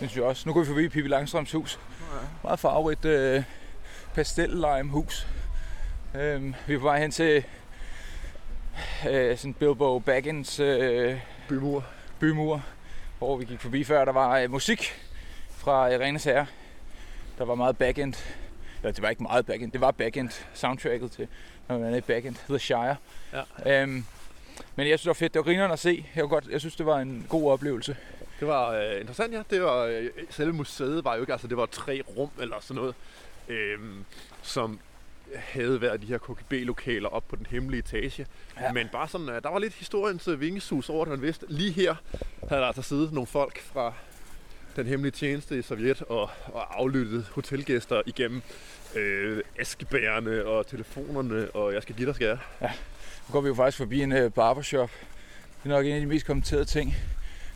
Det 0.00 0.10
synes 0.10 0.16
jeg 0.16 0.24
også. 0.24 0.42
Nu 0.48 0.52
går 0.52 0.60
vi 0.60 0.66
forbi 0.66 0.88
Pippi 0.88 1.08
Langstrøms 1.08 1.52
hus. 1.52 1.78
Meget 2.42 2.58
farverigt 2.58 3.04
øh, 3.04 3.42
pastellime 4.14 4.90
hus. 4.90 5.26
Øhm, 6.14 6.54
vi 6.66 6.74
er 6.74 6.78
på 6.78 6.84
vej 6.84 7.00
hen 7.00 7.10
til 7.10 7.44
øh, 9.10 9.38
sådan 9.38 9.54
Bilbo 9.54 9.98
Baggins 9.98 10.60
øh, 10.60 11.20
Bymur. 11.48 11.84
bymur, 12.20 12.62
hvor 13.18 13.36
vi 13.36 13.44
gik 13.44 13.60
forbi 13.60 13.84
før. 13.84 14.04
Der 14.04 14.12
var 14.12 14.38
øh, 14.38 14.50
musik 14.50 14.92
fra 15.50 15.92
øh, 15.92 16.00
Renes 16.00 16.24
Herre. 16.24 16.46
Der 17.38 17.44
var 17.44 17.54
meget 17.54 17.76
backend. 17.78 18.14
Eller 18.82 18.92
det 18.92 19.02
var 19.02 19.08
ikke 19.10 19.22
meget 19.22 19.46
backend, 19.46 19.72
det 19.72 19.80
var 19.80 19.90
backend 19.90 20.30
soundtracket 20.54 21.12
til, 21.12 21.28
når 21.68 21.78
man 21.78 21.92
er 21.92 21.96
i 21.96 22.00
backend, 22.00 22.34
The 22.48 22.58
Shire. 22.58 22.96
Ja. 23.32 23.82
Øhm, 23.82 24.04
men 24.76 24.88
jeg 24.88 24.98
synes, 24.98 25.02
det 25.02 25.08
var 25.08 25.14
fedt. 25.14 25.34
Det 25.34 25.38
var 25.38 25.44
grineren 25.44 25.72
at 25.72 25.78
se. 25.78 26.06
Jeg, 26.16 26.24
godt, 26.24 26.48
jeg 26.50 26.60
synes, 26.60 26.76
det 26.76 26.86
var 26.86 26.98
en 26.98 27.26
god 27.28 27.50
oplevelse. 27.52 27.96
Det 28.40 28.48
var 28.48 28.70
øh, 28.70 29.00
interessant, 29.00 29.34
ja. 29.34 29.42
Det 29.50 29.62
var, 29.62 29.84
øh, 29.84 30.10
selve 30.30 30.52
museet 30.52 31.04
var 31.04 31.14
jo 31.14 31.20
ikke, 31.20 31.32
altså 31.32 31.46
det 31.46 31.56
var 31.56 31.66
tre 31.66 32.02
rum 32.16 32.30
eller 32.40 32.56
sådan 32.60 32.80
noget, 32.80 32.94
øh, 33.48 33.78
som 34.42 34.78
havde 35.38 35.80
været 35.80 36.02
de 36.02 36.06
her 36.06 36.18
KGB-lokaler 36.18 37.08
op 37.08 37.28
på 37.28 37.36
den 37.36 37.46
hemmelige 37.50 37.78
etage. 37.78 38.26
Ja. 38.56 38.64
Ja. 38.64 38.72
Men 38.72 38.88
bare 38.92 39.08
sådan, 39.08 39.28
øh, 39.28 39.42
der 39.42 39.48
var 39.48 39.58
lidt 39.58 39.74
historiens 39.74 40.28
øh, 40.28 40.40
vingesus 40.40 40.88
over 40.88 41.04
det, 41.04 41.10
man 41.10 41.22
vidste. 41.22 41.46
Lige 41.48 41.72
her 41.72 41.94
havde 42.48 42.60
der 42.60 42.66
altså 42.66 42.82
siddet 42.82 43.12
nogle 43.12 43.26
folk 43.26 43.60
fra 43.60 43.92
den 44.76 44.86
hemmelige 44.86 45.12
tjeneste 45.12 45.58
i 45.58 45.62
Sovjet 45.62 46.02
og, 46.02 46.30
og 46.46 46.80
aflyttet 46.80 47.26
hotelgæster 47.32 48.02
igennem 48.06 48.42
øh, 48.94 49.42
askebærerne 49.58 50.44
og 50.44 50.66
telefonerne, 50.66 51.50
og 51.50 51.74
jeg 51.74 51.82
skal 51.82 51.94
give 51.94 52.06
dig 52.06 52.14
skal 52.14 52.26
jeg. 52.26 52.38
Nu 53.28 53.32
går 53.32 53.40
vi 53.40 53.48
jo 53.48 53.54
faktisk 53.54 53.78
forbi 53.78 54.02
en 54.02 54.12
øh, 54.12 54.30
barbershop. 54.32 54.90
Det 55.64 55.70
er 55.72 55.74
nok 55.74 55.86
en 55.86 55.92
af 55.92 56.00
de 56.00 56.06
mest 56.06 56.26
kommenterede 56.26 56.64
ting, 56.64 56.96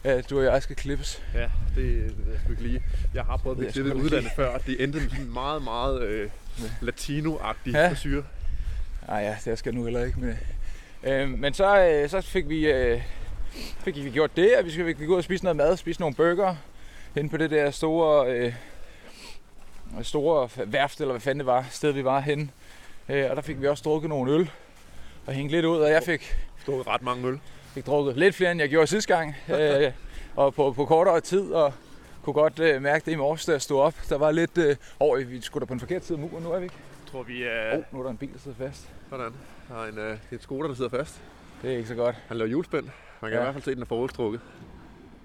at 0.05 0.31
du 0.31 0.39
og 0.39 0.45
jeg 0.45 0.63
skal 0.63 0.77
klippes. 0.77 1.23
Ja, 1.35 1.41
det, 1.41 1.77
det 1.77 2.15
jeg 2.33 2.41
sgu 2.45 2.51
ikke 2.51 2.63
lige. 2.63 2.83
Jeg 3.15 3.25
har 3.25 3.37
prøvet 3.37 3.57
at 3.57 3.63
Det 3.63 3.73
blive 3.73 3.85
klippet 3.85 4.05
udlandet 4.05 4.33
før, 4.37 4.49
og 4.49 4.67
det 4.67 4.83
endte 4.83 5.01
med 5.01 5.11
sådan 5.11 5.33
meget, 5.33 5.63
meget 5.63 6.03
øh, 6.03 6.31
latino-agtig 6.81 7.73
Ja. 7.73 7.89
frisyr. 7.89 8.23
Nej, 9.09 9.19
ja, 9.19 9.37
det 9.45 9.59
skal 9.59 9.71
jeg 9.73 9.79
nu 9.79 9.85
heller 9.85 10.05
ikke 10.05 10.21
med. 10.21 10.35
Øh, 11.05 11.29
men 11.29 11.55
så, 11.55 11.79
øh, 11.85 12.09
så 12.11 12.21
fik 12.21 12.49
vi, 12.49 12.67
øh, 12.71 13.01
fik 13.85 13.97
vi 14.05 14.11
gjort 14.11 14.37
det, 14.37 14.49
at 14.49 14.65
vi 14.65 14.71
skal 14.71 14.87
vi 14.87 14.93
gå 14.93 15.13
ud 15.13 15.17
og 15.19 15.25
spise 15.25 15.45
noget 15.45 15.57
mad, 15.57 15.77
spise 15.77 16.01
nogle 16.01 16.15
burger 16.17 16.57
hen 17.15 17.29
på 17.31 17.37
det 17.37 17.51
der 17.51 17.71
store, 17.71 18.31
øh, 18.33 18.53
store 20.03 20.49
værft, 20.67 21.01
eller 21.01 21.13
hvad 21.13 21.21
fanden 21.21 21.39
det 21.39 21.47
var, 21.47 21.67
sted 21.71 21.93
vi 21.93 22.05
var 22.05 22.21
henne. 22.21 22.49
Øh, 23.09 23.31
og 23.31 23.37
der 23.37 23.43
fik 23.43 23.61
vi 23.61 23.67
også 23.67 23.83
drukket 23.83 24.09
nogle 24.09 24.33
øl 24.33 24.51
og 25.27 25.33
hængt 25.35 25.53
lidt 25.53 25.65
ud, 25.67 25.79
og 25.79 25.91
jeg 25.91 26.03
fik, 26.03 26.37
Stod 26.63 26.87
ret 26.87 27.03
mange 27.03 27.29
øl. 27.29 27.39
fik 27.75 27.87
drukket 27.87 28.17
lidt 28.17 28.35
flere, 28.35 28.51
end 28.51 28.61
jeg 28.61 28.69
gjorde 28.69 28.87
sidste 28.87 29.17
gang. 29.17 29.37
Øh, 29.49 29.93
og 30.37 30.55
på, 30.55 30.73
på 30.73 30.85
kortere 30.85 31.21
tid, 31.21 31.53
og 31.53 31.73
kunne 32.33 32.43
godt 32.43 32.59
øh, 32.59 32.83
mærke 32.83 33.05
det 33.07 33.13
i 33.13 33.17
morges, 33.17 33.45
da 33.45 33.53
jeg 33.53 33.63
stod 33.63 33.81
op. 33.81 33.95
Der 34.09 34.19
var 34.19 34.31
lidt 34.31 34.59
øh, 34.59 34.77
over, 35.01 35.25
vi 35.25 35.41
skulle 35.41 35.61
da 35.61 35.67
på 35.67 35.73
en 35.75 35.81
forkert 35.81 36.05
side 36.05 36.19
af 36.19 36.29
muren, 36.31 36.45
nu 36.45 36.51
er 36.53 36.59
vi 36.59 36.65
ikke? 36.65 36.77
Jeg 37.05 37.13
tror, 37.13 37.23
vi 37.23 37.43
er... 37.43 37.77
Oh, 37.77 37.83
nu 37.93 37.99
er 37.99 38.03
der 38.03 38.11
en 38.11 38.17
bil, 38.17 38.33
der 38.33 38.39
sidder 38.39 38.57
fast. 38.57 38.89
Sådan. 39.11 39.33
Der 39.69 39.75
er 39.83 39.87
en, 39.89 39.99
øh, 39.99 40.05
det 40.11 40.13
er 40.31 40.33
en 40.33 40.41
Skoda, 40.41 40.69
der 40.69 40.75
sidder 40.75 40.91
fast. 40.91 41.21
Det 41.63 41.73
er 41.73 41.77
ikke 41.77 41.89
så 41.89 41.95
godt. 41.95 42.17
Han 42.29 42.37
laver 42.37 42.49
hjulspænd. 42.49 42.85
Man 43.21 43.31
kan 43.31 43.31
Ja. 43.31 43.37
ja. 43.37 43.41
i 43.41 43.45
hvert 43.45 43.55
fald 43.55 43.65
se, 43.65 43.71
at 43.71 43.75
den 43.77 43.83
er 43.83 43.87
forudstrukket. 43.87 44.41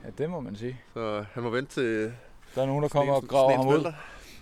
Ja, 0.05 0.09
det 0.17 0.29
må 0.29 0.39
man 0.39 0.55
sige. 0.55 0.81
Så 0.93 1.25
han 1.33 1.43
må 1.43 1.49
vente 1.49 1.73
til 1.73 2.13
Der 2.55 2.61
er 2.61 2.65
nogen, 2.65 2.83
der 2.83 2.89
kommer 2.89 3.13
og 3.13 3.23
graver 3.27 3.55
ham 3.55 3.67
ud. 3.67 3.93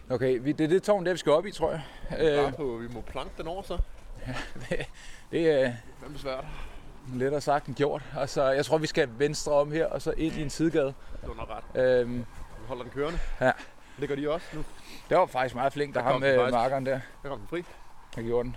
Okay, 0.10 0.39
vi, 0.42 0.51
det 0.51 0.63
er 0.63 0.68
det 0.68 0.83
tårn, 0.83 1.06
der 1.06 1.12
vi 1.12 1.18
skal 1.18 1.31
op 1.31 1.45
i, 1.45 1.51
tror 1.51 1.71
jeg. 1.71 1.81
Bare 2.10 2.48
Øh, 2.48 2.54
på, 2.54 2.77
vi 2.81 2.88
må 2.94 3.01
planke 3.01 3.31
den 3.38 3.48
over 3.48 3.62
så. 3.62 3.77
det 5.31 5.51
er 5.51 5.74
Hvem 6.01 6.13
er 6.15 6.19
svært? 6.19 6.45
lettere 7.15 7.42
sagt 7.42 7.68
end 7.68 7.75
gjort. 7.75 8.01
Altså, 8.18 8.44
jeg 8.50 8.65
tror, 8.65 8.77
vi 8.77 8.88
skal 8.88 9.10
venstre 9.18 9.51
om 9.54 9.71
her, 9.71 9.86
og 9.86 10.01
så 10.01 10.13
ind 10.18 10.33
i 10.36 10.42
en 10.42 10.50
sidegade. 10.50 10.94
Du 11.25 11.33
har 11.33 11.36
nok 11.36 11.50
ret. 11.75 12.00
Øhm, 12.01 12.25
holder 12.68 12.83
den 12.83 12.92
kørende. 12.92 13.19
Ja. 13.42 13.51
Det 14.00 14.10
gør 14.10 14.15
de 14.15 14.31
også 14.31 14.45
nu. 14.54 14.63
det 15.10 15.18
var 15.18 15.25
faktisk 15.25 15.56
meget 15.56 15.74
flink, 15.74 15.95
der 15.95 16.01
Der 16.01 16.12
ham 16.12 16.21
med 16.21 16.36
faktisk. 16.38 16.54
markeren 16.54 16.86
der, 16.86 17.00
Der 17.24 17.30
kom 17.30 17.38
den 17.39 17.48
fri. 17.48 17.63
der 18.15 18.21
gjorde 18.21 18.44
den. 18.44 18.56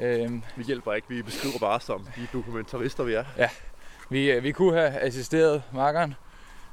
Øhm, 0.00 0.42
Vi 0.56 0.64
hjælper 0.64 0.92
ikke. 0.92 1.08
Vi 1.08 1.22
beskriver 1.22 1.58
bare 1.60 1.80
som 1.80 2.06
de 2.16 2.26
dokumentarister, 2.32 3.04
vi 3.04 3.14
er. 3.14 3.24
vi, 4.10 4.30
øh, 4.30 4.42
vi 4.42 4.52
kunne 4.52 4.76
have 4.80 5.00
assisteret 5.00 5.62
markeren. 5.72 6.14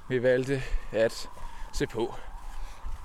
Vi 0.09 0.23
valgte 0.23 0.63
at 0.91 1.29
se 1.73 1.87
på. 1.87 2.15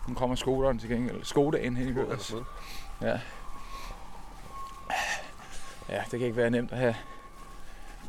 Nu 0.08 0.14
kommer 0.14 0.36
Skoderen 0.36 0.78
til 0.78 0.88
gengæld. 0.88 1.24
Skodaen 1.24 1.76
hen 1.76 1.96
i 1.98 2.00
os. 2.12 2.34
Ja, 5.88 6.00
det 6.10 6.10
kan 6.10 6.20
ikke 6.20 6.36
være 6.36 6.50
nemt 6.50 6.72
at 6.72 6.78
have 6.78 6.96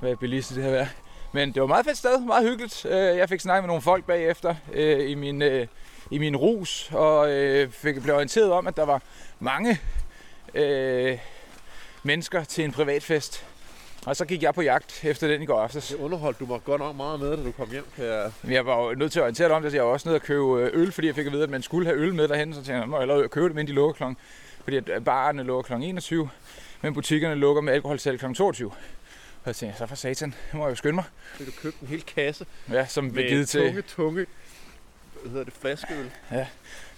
være 0.01 0.15
bilist 0.15 0.51
i 0.51 0.55
det 0.55 0.63
her 0.63 0.72
vejr. 0.72 0.88
Men 1.31 1.48
det 1.51 1.55
var 1.55 1.63
et 1.65 1.69
meget 1.69 1.86
fedt 1.86 1.98
sted, 1.98 2.19
meget 2.19 2.50
hyggeligt. 2.50 2.86
Øh, 2.86 2.91
Jeg 3.17 3.29
fik 3.29 3.39
snakket 3.39 3.63
med 3.63 3.67
nogle 3.67 3.81
folk 3.81 4.05
bagefter 4.05 4.55
øh, 4.74 5.10
i 5.10 5.15
min, 5.15 5.41
øh, 5.41 5.67
i 6.12 6.17
min 6.17 6.36
rus, 6.36 6.89
og 6.93 7.31
øh, 7.31 7.72
fik 7.72 8.01
blev 8.03 8.15
orienteret 8.15 8.51
om, 8.51 8.67
at 8.67 8.77
der 8.77 8.86
var 8.86 9.01
mange 9.39 9.79
øh, 10.55 11.17
mennesker 12.03 12.43
til 12.43 12.63
en 12.63 12.72
privatfest. 12.72 13.46
Og 14.05 14.15
så 14.15 14.25
gik 14.25 14.43
jeg 14.43 14.53
på 14.53 14.62
jagt 14.62 15.05
efter 15.05 15.27
den 15.27 15.41
i 15.41 15.46
går 15.46 15.62
aftes. 15.62 15.88
Det 15.88 15.96
underholdt 15.98 16.39
du 16.39 16.46
mig 16.46 16.60
godt 16.63 16.81
nok 16.81 16.96
meget 16.96 17.19
med, 17.19 17.38
da 17.38 17.43
du 17.43 17.51
kom 17.51 17.69
hjem. 17.69 17.86
Jeg... 17.98 18.31
Jeg 18.48 18.65
var 18.65 18.84
jo 18.84 18.93
nødt 18.93 19.12
til 19.12 19.19
at 19.19 19.24
orientere 19.24 19.48
dig 19.48 19.55
om 19.55 19.62
det, 19.62 19.72
så 19.72 19.77
jeg 19.77 19.86
var 19.86 19.91
også 19.91 20.10
nødt 20.10 20.15
at 20.15 20.22
købe 20.27 20.69
øl, 20.74 20.91
fordi 20.91 21.07
jeg 21.07 21.15
fik 21.15 21.25
at 21.25 21.31
vide, 21.31 21.43
at 21.43 21.50
man 21.50 21.62
skulle 21.62 21.88
have 21.88 22.00
øl 22.00 22.13
med 22.15 22.27
derhen. 22.27 22.53
Så 22.53 22.60
tænkte 22.60 22.74
jeg, 22.74 23.07
jeg 23.07 23.07
må 23.07 23.27
købe 23.27 23.48
det, 23.48 23.55
men 23.55 23.67
de 23.67 23.72
lukker 23.72 23.93
klokken. 23.93 24.17
Fordi 24.63 24.77
at 24.77 25.03
barerne 25.05 25.43
lukker 25.43 25.77
kl. 25.77 25.84
21, 25.84 26.29
men 26.81 26.93
butikkerne 26.93 27.36
lukker 27.36 27.62
med 27.62 27.74
alkoholsalg 27.74 28.19
kl. 28.19 28.34
22. 28.34 28.72
Jeg 29.48 29.56
tænkte, 29.56 29.77
så 29.77 29.86
for 29.86 29.96
satan, 29.96 30.34
må 30.54 30.63
jeg 30.63 30.70
jo 30.70 30.75
skynde 30.75 30.96
mig. 30.96 31.04
Så 31.38 31.44
du 31.44 31.51
købte 31.62 31.77
en 31.82 31.88
hel 31.88 32.04
kasse 32.04 32.46
Ja, 32.72 32.86
som 32.86 33.12
blev 33.12 33.24
med 33.24 33.32
givet 33.32 33.50
til, 33.50 33.62
tunge, 33.62 33.82
tunge 33.82 34.25
hvad 35.22 35.32
hedder 35.32 35.46
det, 35.46 35.54
flaskeøl. 35.62 36.12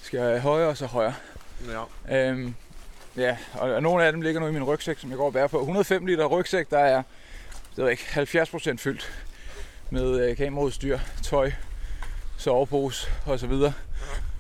skal 0.02 0.20
jeg 0.20 0.42
højere 0.42 0.68
og 0.70 0.78
så 0.78 0.86
højere. 0.86 1.16
Ja. 2.10 2.30
Øhm, 2.30 2.56
ja, 3.18 3.38
og, 3.54 3.72
og 3.74 3.84
nogle 3.84 4.06
af 4.06 4.12
dem 4.12 4.22
ligger 4.22 4.42
nu 4.42 4.48
i 4.48 4.52
min 4.52 4.64
rygsæk, 4.64 5.00
som 5.00 5.10
jeg 5.10 5.18
går 5.18 5.26
og 5.26 5.34
bærer 5.34 5.48
på. 5.48 5.60
105 5.60 6.06
liter 6.06 6.26
rygsæk, 6.26 6.70
der 6.70 6.80
er 6.80 7.04
det 7.70 7.78
ved 7.78 7.86
jeg 7.86 7.92
ikke, 7.92 8.14
70 8.14 8.50
procent 8.50 8.82
fyldt 8.82 9.12
med 9.90 10.30
øh, 10.30 10.38
kameraudstyr, 10.38 11.00
tøj, 11.24 11.52
sovepose 12.38 13.08
og 13.26 13.40
så 13.40 13.48
videre. 13.48 13.74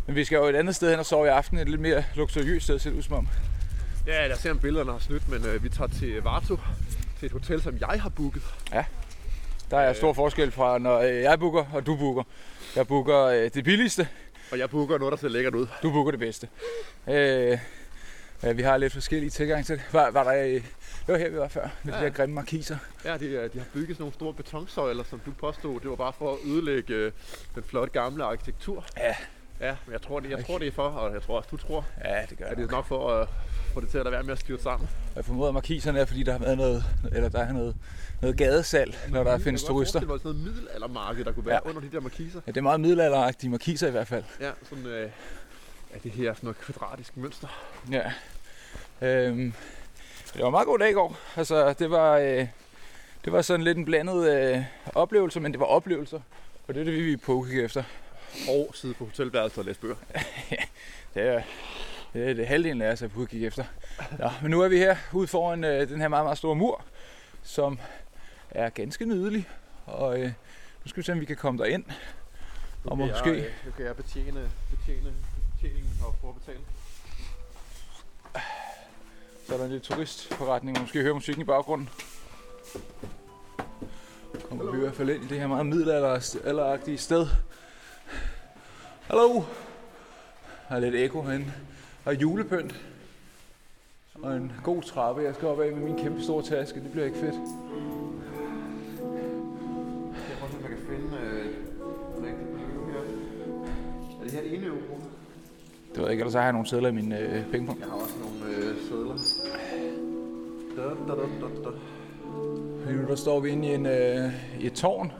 Men 0.07 0.15
vi 0.15 0.25
skal 0.25 0.35
jo 0.35 0.45
et 0.45 0.55
andet 0.55 0.75
sted 0.75 0.89
hen 0.89 0.99
og 0.99 1.05
sove 1.05 1.25
i 1.27 1.29
aften, 1.29 1.57
et 1.57 1.69
lidt 1.69 1.81
mere 1.81 2.03
luksuriøst 2.15 2.63
sted, 2.63 2.79
ser 2.79 2.89
det 2.89 2.97
ud 2.97 3.03
som 3.03 3.15
om. 3.15 3.27
Ja, 4.07 4.27
lad 4.27 4.35
os 4.35 4.41
se 4.41 4.51
om 4.51 4.59
billederne 4.59 4.91
har 4.91 4.99
snydt, 4.99 5.29
men 5.29 5.45
øh, 5.45 5.63
vi 5.63 5.69
tager 5.69 5.87
til 5.87 6.21
Varto, 6.21 6.57
til 7.19 7.25
et 7.25 7.31
hotel, 7.31 7.61
som 7.61 7.77
jeg 7.79 8.01
har 8.01 8.09
booket. 8.09 8.43
Der 9.71 9.77
er 9.79 9.93
stor 9.93 10.13
forskel 10.13 10.51
fra, 10.51 10.77
når 10.77 10.99
øh, 10.99 11.15
jeg 11.21 11.39
booker 11.39 11.65
og 11.73 11.85
du 11.85 11.95
booker. 11.95 12.23
Jeg 12.75 12.87
booker 12.87 13.17
øh, 13.23 13.49
det 13.53 13.63
billigste, 13.63 14.07
Og 14.51 14.59
jeg 14.59 14.69
booker 14.69 14.97
noget, 14.97 15.11
der 15.11 15.17
ser 15.17 15.27
lækkert 15.27 15.55
ud. 15.55 15.67
du 15.83 15.91
booker 15.91 16.11
det 16.11 16.19
bedste. 16.19 16.47
Øh, 17.07 17.57
Ja, 18.43 18.51
vi 18.51 18.61
har 18.61 18.77
lidt 18.77 18.93
forskellige 18.93 19.29
tilgang 19.29 19.65
til 19.65 19.75
det. 19.75 19.83
Var, 19.91 20.11
var 20.11 20.23
der, 20.23 20.43
øh, 20.43 20.49
det 20.53 20.63
var 21.07 21.17
her, 21.17 21.29
vi 21.29 21.37
var 21.37 21.47
før, 21.47 21.69
med 21.83 21.93
ja. 21.93 21.99
de 21.99 22.03
Ja. 22.03 22.09
der 22.09 22.15
grimme 22.15 22.35
markiser. 22.35 22.77
Ja, 23.05 23.17
de, 23.17 23.37
er- 23.37 23.47
de 23.47 23.57
har 23.57 23.65
bygget 23.73 23.89
sådan 23.95 24.01
nogle 24.01 24.13
store 24.13 24.33
betonsøjler, 24.33 25.03
som 25.03 25.19
du 25.25 25.31
påstod, 25.31 25.79
det 25.79 25.89
var 25.89 25.95
bare 25.95 26.13
for 26.17 26.31
at 26.33 26.37
ødelægge 26.45 26.93
øh, 26.93 27.11
den 27.55 27.63
flotte 27.63 27.93
gamle 27.99 28.23
arkitektur. 28.23 28.85
Ja. 28.97 29.15
Ja, 29.61 29.75
men 29.85 29.93
jeg 29.93 30.01
tror, 30.01 30.19
det, 30.19 30.29
jeg 30.29 30.45
tror, 30.45 30.57
det 30.57 30.67
er 30.67 30.71
for, 30.71 30.83
og 30.83 31.13
jeg 31.13 31.21
tror 31.21 31.37
også, 31.37 31.49
du 31.51 31.57
tror, 31.57 31.85
Ja, 32.05 32.21
det 32.29 32.37
gør 32.37 32.45
at 32.45 32.49
det. 32.51 32.57
det 32.57 32.65
er 32.67 32.71
nok 32.71 32.85
for 32.85 33.11
at 33.13 33.27
få 33.73 33.81
det 33.81 33.89
til 33.89 33.97
at 33.97 34.03
lade 34.03 34.13
være 34.13 34.23
med 34.23 34.31
at 34.33 34.39
styre 34.39 34.59
sammen. 34.59 34.89
Jeg 35.15 35.25
formoder, 35.25 35.47
at 35.47 35.53
markiserne 35.53 35.99
er, 35.99 36.05
fordi 36.05 36.23
der 36.23 36.31
har 36.31 36.39
været 36.39 36.57
noget, 36.57 36.83
eller 37.11 37.29
der 37.29 37.39
er 37.39 37.53
noget, 37.53 37.75
noget 38.21 38.37
gadesalg, 38.37 38.97
når 39.09 39.23
der 39.23 39.37
findes 39.37 39.63
turister. 39.63 39.99
Det 39.99 40.09
var 40.09 40.17
sådan 40.17 40.31
noget 40.31 40.43
middelaldermarked, 40.55 41.25
der 41.25 41.31
kunne 41.31 41.45
være 41.45 41.59
Ja. 41.65 41.69
under 41.69 41.81
de 41.81 41.91
der 41.91 41.99
markiser. 41.99 42.41
Ja, 42.47 42.51
det 42.51 42.57
er 42.57 42.61
meget 42.61 42.79
middelalderagtige 42.81 43.49
markiser 43.49 43.87
i 43.87 43.91
hvert 43.91 44.07
fald. 44.07 44.23
Ja, 44.41 44.51
sådan 44.69 44.85
øh, 44.85 45.09
ja, 45.93 45.97
det 46.03 46.11
her 46.11 46.33
sådan 46.33 46.47
noget 46.47 46.57
kvadratisk 46.59 47.17
mønster. 47.17 47.47
Ja. 47.91 48.11
Øhm, 49.01 49.53
det 50.33 50.41
var 50.41 50.47
en 50.47 50.51
meget 50.51 50.67
god 50.67 50.79
dag 50.79 50.89
i 50.89 50.93
går. 50.93 51.17
Altså, 51.35 51.73
det 51.73 51.91
var, 51.91 52.17
øh, 52.17 52.47
det 53.25 53.33
var 53.33 53.41
sådan 53.41 53.63
lidt 53.63 53.77
en 53.77 53.85
blandet 53.85 54.29
øh, 54.29 54.63
oplevelse, 54.95 55.39
men 55.39 55.51
det 55.51 55.59
var 55.59 55.65
oplevelser. 55.65 56.19
Og 56.67 56.73
det 56.73 56.79
er 56.81 56.83
det, 56.85 56.93
vi 57.05 57.13
er 57.13 57.17
på 57.17 57.45
efter. 57.51 57.83
Og 58.49 58.71
sidde 58.73 58.93
på 58.93 59.05
hotelværelset 59.05 59.57
og 59.57 59.65
læse 59.65 59.79
bøger. 59.79 59.95
Det 61.13 61.27
er, 61.27 61.41
det 62.13 62.29
er 62.29 62.33
det 62.33 62.47
halvdelen 62.47 62.81
af 62.81 62.91
os 62.91 63.01
er 63.01 63.07
på 63.07 63.21
at 63.21 63.29
kigge 63.29 63.47
efter. 63.47 63.63
Nå, 64.19 64.29
men 64.41 64.51
nu 64.51 64.61
er 64.61 64.67
vi 64.67 64.77
her 64.77 64.97
ude 65.13 65.27
foran 65.27 65.63
øh, 65.63 65.89
den 65.89 66.01
her 66.01 66.07
meget, 66.07 66.25
meget 66.25 66.37
store 66.37 66.55
mur, 66.55 66.83
som 67.43 67.79
er 68.49 68.69
ganske 68.69 69.05
nydelig. 69.05 69.47
Og 69.85 70.19
øh, 70.19 70.25
nu 70.83 70.89
skal 70.89 70.97
vi 70.97 71.05
se, 71.05 71.11
om 71.11 71.19
vi 71.19 71.25
kan 71.25 71.35
komme 71.35 71.63
derind. 71.63 71.85
Og 72.83 72.97
kan 72.97 73.07
måske... 73.07 73.29
Jeg, 73.29 73.37
øh, 73.37 73.51
nu 73.65 73.71
kan 73.71 73.85
jeg 73.85 73.95
betjene, 73.95 74.51
betjene 74.69 75.13
betjeningen 75.55 75.91
og 76.05 76.15
forbetale. 76.21 76.59
Så 79.47 79.53
er 79.53 79.57
der 79.57 79.65
en 79.65 79.71
lille 79.71 79.85
turistforretning, 79.85 80.77
og 80.77 80.81
måske 80.81 81.01
høre 81.01 81.13
musikken 81.13 81.41
i 81.41 81.45
baggrunden. 81.45 81.89
Kommer 84.49 84.71
vi 84.71 84.77
i 84.77 84.81
hvert 84.81 84.95
fald 84.95 85.09
ind 85.09 85.23
i 85.23 85.27
det 85.27 85.39
her 85.39 85.47
meget 85.47 85.65
middelalderagtige 85.65 86.97
sted. 86.97 87.27
Hallo! 89.09 89.43
Der 90.69 90.75
er 90.75 90.79
lidt 90.79 90.95
ekko 90.95 91.21
herinde. 91.21 91.45
Og 92.05 92.21
julepynt. 92.21 92.75
Og 94.21 94.35
en 94.35 94.51
god 94.63 94.81
trappe, 94.81 95.21
jeg 95.21 95.35
skal 95.35 95.47
op 95.47 95.59
af 95.59 95.71
med 95.71 95.83
min 95.83 95.97
kæmpe 95.97 96.21
store 96.21 96.43
taske. 96.43 96.79
Det 96.79 96.91
bliver 96.91 97.05
ikke 97.05 97.17
fedt. 97.17 97.33
Jeg 100.13 100.37
prøver 100.39 100.53
at 100.55 100.61
jeg 100.61 100.69
kan 100.69 100.79
finde 100.87 101.17
øh, 101.23 101.45
rigtig 102.23 102.47
beløb 102.47 102.93
her. 102.93 102.99
Er 104.19 104.23
det 104.23 104.31
her 104.31 104.41
et 104.41 104.53
ene 104.53 104.65
euro? 104.65 105.01
Det 105.89 105.97
ved 105.97 106.03
jeg 106.03 106.11
ikke, 106.11 106.21
ellers 106.21 106.33
har 106.33 106.43
jeg 106.43 106.51
nogle 106.51 106.67
sædler 106.67 106.89
i 106.89 106.93
min 106.93 107.11
øh, 107.11 107.51
pengepunkt. 107.51 107.81
Jeg 107.81 107.89
har 107.89 107.97
også 107.97 108.15
nogle 108.19 108.55
øh, 108.55 108.75
sædler. 108.89 109.15
Da, 110.75 110.81
da, 110.83 111.21
da, 111.21 111.27
da, 111.41 111.69
da. 111.69 112.91
Nu 112.91 113.07
der 113.07 113.15
står 113.15 113.39
vi 113.39 113.49
inde 113.49 113.67
i, 113.67 113.73
en, 113.73 113.85
øh, 113.85 114.31
i 114.59 114.65
et 114.65 114.73
tårn 114.73 115.11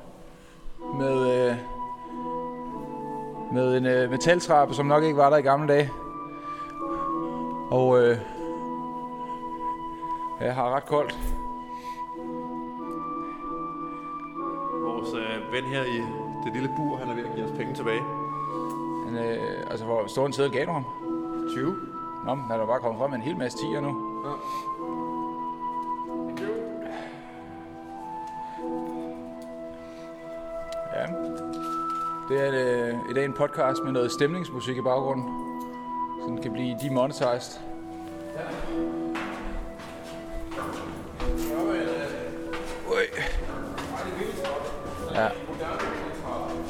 med, 0.99 1.49
øh, 1.49 1.78
med 3.51 3.77
en 3.77 3.85
øh, 3.85 4.11
metaltrappe, 4.11 4.73
som 4.73 4.85
nok 4.85 5.03
ikke 5.03 5.17
var 5.17 5.29
der 5.29 5.37
i 5.37 5.41
gamle 5.41 5.67
dage. 5.67 5.91
Og 7.71 8.01
øh, 8.01 8.17
jeg 10.41 10.55
har 10.55 10.75
ret 10.75 10.85
koldt. 10.85 11.17
Vores 14.83 15.13
øh, 15.13 15.53
ven 15.53 15.63
her 15.63 15.83
i 15.83 15.97
det 16.45 16.53
lille 16.53 16.69
bur, 16.77 16.97
han 16.97 17.09
er 17.09 17.15
ved 17.15 17.25
at 17.25 17.35
give 17.35 17.45
os 17.45 17.57
penge 17.57 17.73
tilbage. 17.73 18.01
Men, 19.05 19.15
øh, 19.15 19.71
altså, 19.71 19.85
hvor 19.85 20.07
stor 20.07 20.25
en 20.25 20.33
sædel 20.33 20.51
gav 20.51 20.65
du 20.65 20.71
ham? 20.71 20.85
20. 21.49 21.75
Nå, 22.25 22.35
men 22.35 22.43
han 22.51 22.59
er 22.59 22.65
bare 22.65 22.79
kommet 22.79 22.99
frem 22.99 23.09
med 23.09 23.17
en 23.17 23.23
hel 23.23 23.37
masse 23.37 23.57
tiger 23.57 23.81
nu. 23.81 24.21
Ja. 24.25 24.33
Det 32.29 32.39
er 32.39 32.51
øh, 32.53 33.11
i 33.11 33.13
dag 33.13 33.25
en 33.25 33.33
podcast 33.33 33.83
med 33.83 33.91
noget 33.91 34.11
stemningsmusik 34.11 34.77
i 34.77 34.81
baggrunden. 34.81 35.25
Så 36.21 36.27
den 36.27 36.41
kan 36.41 36.53
blive 36.53 36.77
demonetized. 36.81 37.59
Ui. 42.89 43.03
Ja. 45.13 45.27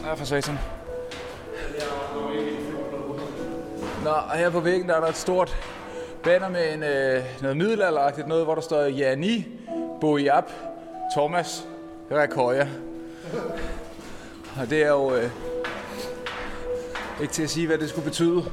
Ja, 0.06 0.13
for 0.13 0.25
satan. 0.25 0.60
Nå, 4.04 4.10
og 4.10 4.32
her 4.38 4.50
på 4.50 4.60
væggen 4.60 4.89
der 4.89 4.96
er 4.96 5.00
der 5.00 5.08
et 5.08 5.16
stort 5.16 5.58
banner 6.24 6.50
med 6.50 6.74
en, 6.74 6.84
øh, 6.84 7.24
noget 7.42 7.58
middelalderagtigt 7.58 8.28
noget, 8.28 8.46
hvor 8.46 8.56
der 8.56 8.62
står 8.62 8.82
Jani, 8.82 9.48
Boiap, 10.01 10.51
Thomas, 11.13 11.68
Rakoya. 12.12 12.68
Og 14.62 14.70
det 14.70 14.84
er 14.84 14.89
jo 14.89 15.16
øh, 15.16 15.30
ikke 17.22 17.34
til 17.34 17.44
at 17.44 17.50
sige, 17.50 17.68
hvad 17.68 17.78
det 17.78 17.90
skulle 17.90 18.06
betyde. 18.06 18.38
Ui. 18.38 18.44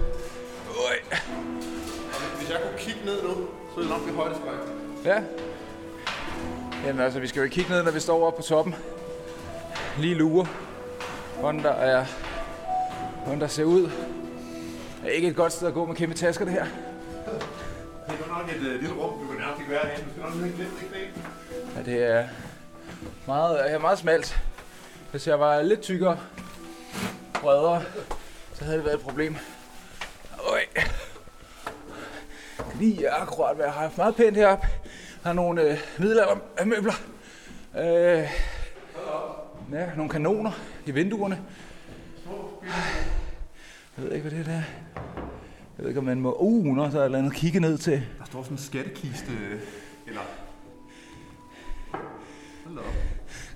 Hvis 2.38 2.50
jeg 2.50 2.58
kunne 2.62 2.78
kigge 2.78 3.00
ned 3.04 3.23
nu, 3.23 3.28
så 3.28 3.76
ville 3.76 3.90
det 3.90 3.99
nok 3.99 4.02
blive 4.02 4.16
højdeskræk. 4.16 4.54
Ja. 5.04 5.23
Jamen 6.87 7.00
altså, 7.00 7.20
vi 7.20 7.26
skal 7.26 7.38
jo 7.38 7.44
ikke 7.44 7.54
kigge 7.54 7.70
ned, 7.70 7.82
når 7.82 7.90
vi 7.90 8.00
står 8.00 8.26
oppe 8.26 8.42
på 8.42 8.42
toppen. 8.42 8.75
Lige 9.99 10.14
lure, 10.14 10.46
hvordan 11.40 11.62
der 11.62 11.70
er, 11.70 12.04
hvordan 13.25 13.40
der 13.40 13.46
ser 13.46 13.64
ud. 13.64 13.82
Det 13.82 13.90
er 15.04 15.08
ikke 15.08 15.28
et 15.28 15.37
godt 15.37 15.52
sted 15.52 15.68
at 15.68 15.75
gå 15.75 15.85
med 15.87 15.94
kæmpe 15.96 16.14
tasker, 16.14 16.44
det 16.44 16.54
her. 16.54 16.64
Det 16.64 18.14
er 18.25 18.38
nok 18.38 18.49
et 18.49 18.66
øh, 18.68 18.80
lille 18.80 18.94
rum, 18.94 19.18
du 19.18 19.26
kan 19.26 19.40
nærmest 19.40 19.61
ikke 19.61 19.73
være 19.73 19.87
herinde. 19.87 20.04
Du 20.04 20.11
skal 20.11 20.23
nok 20.23 20.42
ligge 20.42 20.58
lidt 20.58 20.68
ikke 20.82 21.12
det? 21.14 21.23
Ja, 21.76 21.82
det 21.92 22.16
er 22.16 22.28
meget, 23.26 23.73
er 23.73 23.78
meget 23.78 23.99
smalt. 23.99 24.38
Hvis 25.11 25.26
jeg 25.26 25.40
var 25.40 25.62
lidt 25.62 25.80
tykkere, 25.80 26.18
bredere, 27.35 27.82
så 28.58 28.64
havde 28.64 28.76
det 28.76 28.84
været 28.84 28.96
et 28.96 29.02
problem. 29.02 29.36
Øj. 30.50 30.60
Lige 32.80 33.10
akkurat, 33.10 33.56
hvad 33.56 33.64
jeg 33.64 33.75
har 33.75 33.80
haft 33.80 33.98
meget 33.98 34.16
pænt 34.16 34.36
heroppe. 34.36 34.66
Der 35.25 35.30
er 35.30 35.34
nogle 35.34 35.62
øh, 35.62 35.78
middelaldermøbler. 35.98 36.92
Øh, 37.78 38.28
ja, 39.72 39.94
nogle 39.96 40.10
kanoner 40.10 40.50
i 40.86 40.90
vinduerne. 40.90 41.42
Jeg 43.96 44.04
ved 44.04 44.12
ikke, 44.12 44.28
hvad 44.28 44.38
det 44.38 44.46
er 44.46 44.52
der. 44.52 44.62
Jeg 45.76 45.84
ved 45.84 45.88
ikke, 45.88 45.98
om 45.98 46.04
man 46.04 46.20
må... 46.20 46.36
Uh, 46.38 46.64
nu 46.64 46.82
er 46.82 46.90
der 46.90 47.00
et 47.00 47.04
eller 47.04 47.18
andet 47.18 47.34
kigge 47.34 47.60
ned 47.60 47.78
til. 47.78 48.06
Der 48.18 48.25
står 48.25 48.42
sådan 48.42 48.56
en 48.56 48.62
skattekiste, 48.62 49.32
eller... 50.06 50.20
Hold 52.64 52.76
da 52.76 52.80
op. 52.80 52.94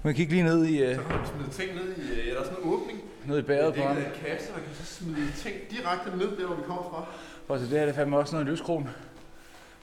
Man 0.02 0.14
kigge 0.14 0.32
lige 0.32 0.42
ned 0.42 0.64
i, 0.64 0.82
øh, 0.82 0.96
Så 0.96 1.02
kan 1.02 1.16
man 1.16 1.26
smide 1.26 1.50
ting 1.50 1.74
ned 1.74 1.96
i, 1.96 2.20
øh, 2.20 2.26
ja, 2.26 2.32
der 2.32 2.40
er 2.40 2.44
sådan 2.44 2.58
en 2.62 2.70
åbning. 2.72 3.00
Ned 3.24 3.38
i 3.38 3.42
bæret 3.42 3.74
på 3.74 3.76
det 3.80 3.86
ham. 3.88 3.96
er 3.96 4.04
en 4.06 4.12
kasse, 4.26 4.52
man 4.52 4.60
kan 4.62 4.74
så 4.74 4.84
smide 4.94 5.32
ting 5.36 5.56
direkte 5.70 6.16
ned 6.16 6.36
der, 6.36 6.46
hvor 6.46 6.56
vi 6.56 6.62
kommer 6.66 6.82
fra. 6.82 7.04
Og 7.48 7.58
så 7.58 7.64
det 7.64 7.72
her 7.72 7.80
det 7.80 7.88
er 7.88 7.94
fandme 7.94 8.18
også 8.18 8.34
noget 8.34 8.48
lyskron. 8.48 8.88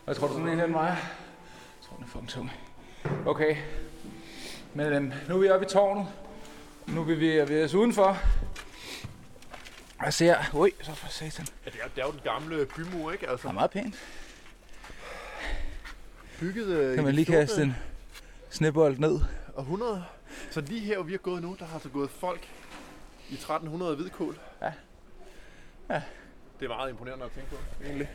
Hvad 0.05 0.15
tror 0.15 0.27
du, 0.27 0.33
sådan 0.33 0.47
en 0.47 0.57
her 0.59 0.65
den 0.65 0.73
vejer? 0.73 0.95
Jeg 0.95 1.87
tror, 1.89 1.95
den 1.95 2.03
er 2.05 2.09
fucking 2.09 2.29
tung. 2.29 2.51
Okay. 3.25 3.55
Men 4.73 4.85
øhm, 4.93 5.13
nu 5.29 5.35
er 5.35 5.39
vi 5.39 5.49
oppe 5.49 5.65
i 5.65 5.69
tårnet. 5.69 6.05
Nu 6.87 7.03
vil 7.03 7.19
vi 7.19 7.41
bevæge 7.45 7.65
os 7.65 7.73
udenfor. 7.73 8.17
Og 9.99 10.13
ser... 10.13 10.35
Ui, 10.53 10.71
så 10.81 10.91
for 10.95 11.07
satan. 11.09 11.45
Ja, 11.65 11.69
det 11.71 11.79
er, 11.83 11.87
det 11.95 12.01
er 12.01 12.05
jo 12.05 12.11
den 12.11 12.21
gamle 12.23 12.65
bymur, 12.65 13.11
ikke? 13.11 13.25
Det 13.25 13.31
Altså, 13.31 13.47
er 13.47 13.51
meget 13.51 13.71
pænt. 13.71 13.95
bygget 16.39 16.67
øh, 16.67 16.95
Kan 16.95 17.03
man 17.03 17.13
lige 17.15 17.25
det 17.25 17.33
14. 17.33 17.47
kaste 17.47 17.61
en 17.63 17.75
snebold 18.49 18.97
ned? 18.97 19.19
århundrede. 19.55 20.03
Så 20.51 20.61
lige 20.61 20.79
her, 20.79 20.95
hvor 20.95 21.03
vi 21.03 21.11
har 21.11 21.17
gået 21.17 21.41
nu, 21.41 21.55
der 21.59 21.65
har 21.65 21.73
altså 21.73 21.89
gået 21.89 22.09
folk 22.09 22.47
i 23.29 23.33
1300 23.33 23.95
hvidkål. 23.95 24.39
Ja. 24.61 24.73
Ja. 25.89 26.01
Det 26.59 26.65
er 26.65 26.69
meget 26.69 26.89
imponerende 26.89 27.25
at 27.25 27.31
tænke 27.31 27.49
på, 27.49 27.55
egentlig. 27.83 28.09